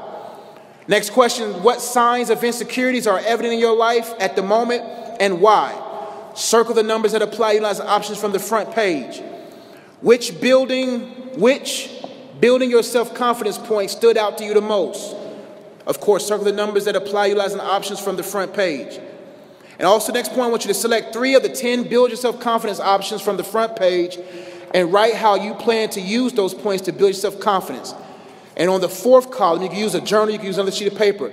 Next 0.87 1.11
question 1.11 1.63
What 1.63 1.81
signs 1.81 2.29
of 2.29 2.43
insecurities 2.43 3.07
are 3.07 3.19
evident 3.19 3.53
in 3.53 3.59
your 3.59 3.75
life 3.75 4.13
at 4.19 4.35
the 4.35 4.43
moment 4.43 4.83
and 5.19 5.41
why? 5.41 5.83
Circle 6.35 6.75
the 6.75 6.83
numbers 6.83 7.13
that 7.13 7.21
apply, 7.21 7.53
utilize 7.53 7.79
the 7.79 7.87
options 7.87 8.19
from 8.19 8.31
the 8.31 8.39
front 8.39 8.71
page. 8.71 9.21
Which 10.01 10.39
building, 10.39 11.01
which 11.39 11.89
building 12.39 12.69
your 12.69 12.83
self 12.83 13.15
confidence 13.15 13.57
point 13.57 13.89
stood 13.89 14.17
out 14.17 14.37
to 14.37 14.43
you 14.43 14.53
the 14.53 14.61
most? 14.61 15.15
Of 15.87 15.99
course, 15.99 16.27
circle 16.27 16.45
the 16.45 16.51
numbers 16.51 16.85
that 16.85 16.95
apply 16.95 17.27
utilizing 17.27 17.57
the 17.57 17.63
options 17.63 17.99
from 17.99 18.17
the 18.17 18.23
front 18.23 18.53
page. 18.53 18.99
And 19.77 19.85
also, 19.85 20.11
next 20.11 20.29
point, 20.29 20.41
I 20.41 20.47
want 20.47 20.63
you 20.63 20.69
to 20.69 20.73
select 20.73 21.13
three 21.13 21.35
of 21.35 21.43
the 21.43 21.49
10 21.49 21.83
build 21.83 22.09
yourself 22.09 22.39
confidence 22.39 22.79
options 22.79 23.21
from 23.21 23.37
the 23.37 23.43
front 23.43 23.75
page 23.75 24.17
and 24.73 24.91
write 24.91 25.13
how 25.13 25.35
you 25.35 25.53
plan 25.53 25.89
to 25.91 26.01
use 26.01 26.33
those 26.33 26.53
points 26.53 26.85
to 26.85 26.91
build 26.91 27.09
yourself 27.09 27.39
confidence. 27.39 27.93
And 28.55 28.69
on 28.69 28.81
the 28.81 28.89
fourth 28.89 29.29
column, 29.29 29.61
you 29.61 29.69
can 29.69 29.77
use 29.77 29.93
a 29.93 30.01
journal, 30.01 30.31
you 30.31 30.37
can 30.37 30.47
use 30.47 30.57
another 30.57 30.71
sheet 30.71 30.91
of 30.91 30.97
paper. 30.97 31.31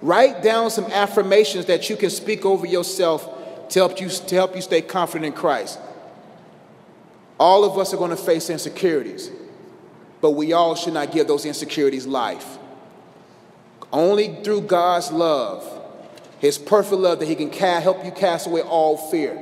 Write 0.00 0.42
down 0.42 0.70
some 0.70 0.86
affirmations 0.86 1.66
that 1.66 1.90
you 1.90 1.96
can 1.96 2.10
speak 2.10 2.46
over 2.46 2.66
yourself 2.66 3.68
to 3.68 3.78
help 3.78 4.00
you, 4.00 4.08
to 4.08 4.34
help 4.34 4.56
you 4.56 4.62
stay 4.62 4.80
confident 4.80 5.26
in 5.26 5.32
Christ. 5.32 5.78
All 7.38 7.64
of 7.64 7.78
us 7.78 7.92
are 7.92 7.98
going 7.98 8.10
to 8.10 8.16
face 8.16 8.48
insecurities, 8.50 9.30
but 10.20 10.30
we 10.30 10.52
all 10.52 10.74
should 10.74 10.94
not 10.94 11.12
give 11.12 11.28
those 11.28 11.44
insecurities 11.44 12.06
life. 12.06 12.58
Only 13.92 14.42
through 14.42 14.62
God's 14.62 15.12
love, 15.12 15.81
His 16.42 16.58
perfect 16.58 17.00
love, 17.00 17.20
that 17.20 17.26
He 17.26 17.36
can 17.36 17.50
help 17.52 18.04
you 18.04 18.10
cast 18.10 18.48
away 18.48 18.62
all 18.62 18.96
fear. 18.96 19.40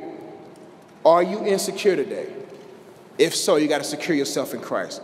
Are 1.02 1.22
you 1.22 1.42
insecure 1.46 1.96
today? 1.96 2.30
If 3.16 3.34
so, 3.34 3.56
you 3.56 3.68
got 3.68 3.78
to 3.78 3.84
secure 3.84 4.14
yourself 4.14 4.52
in 4.52 4.60
Christ. 4.60 5.00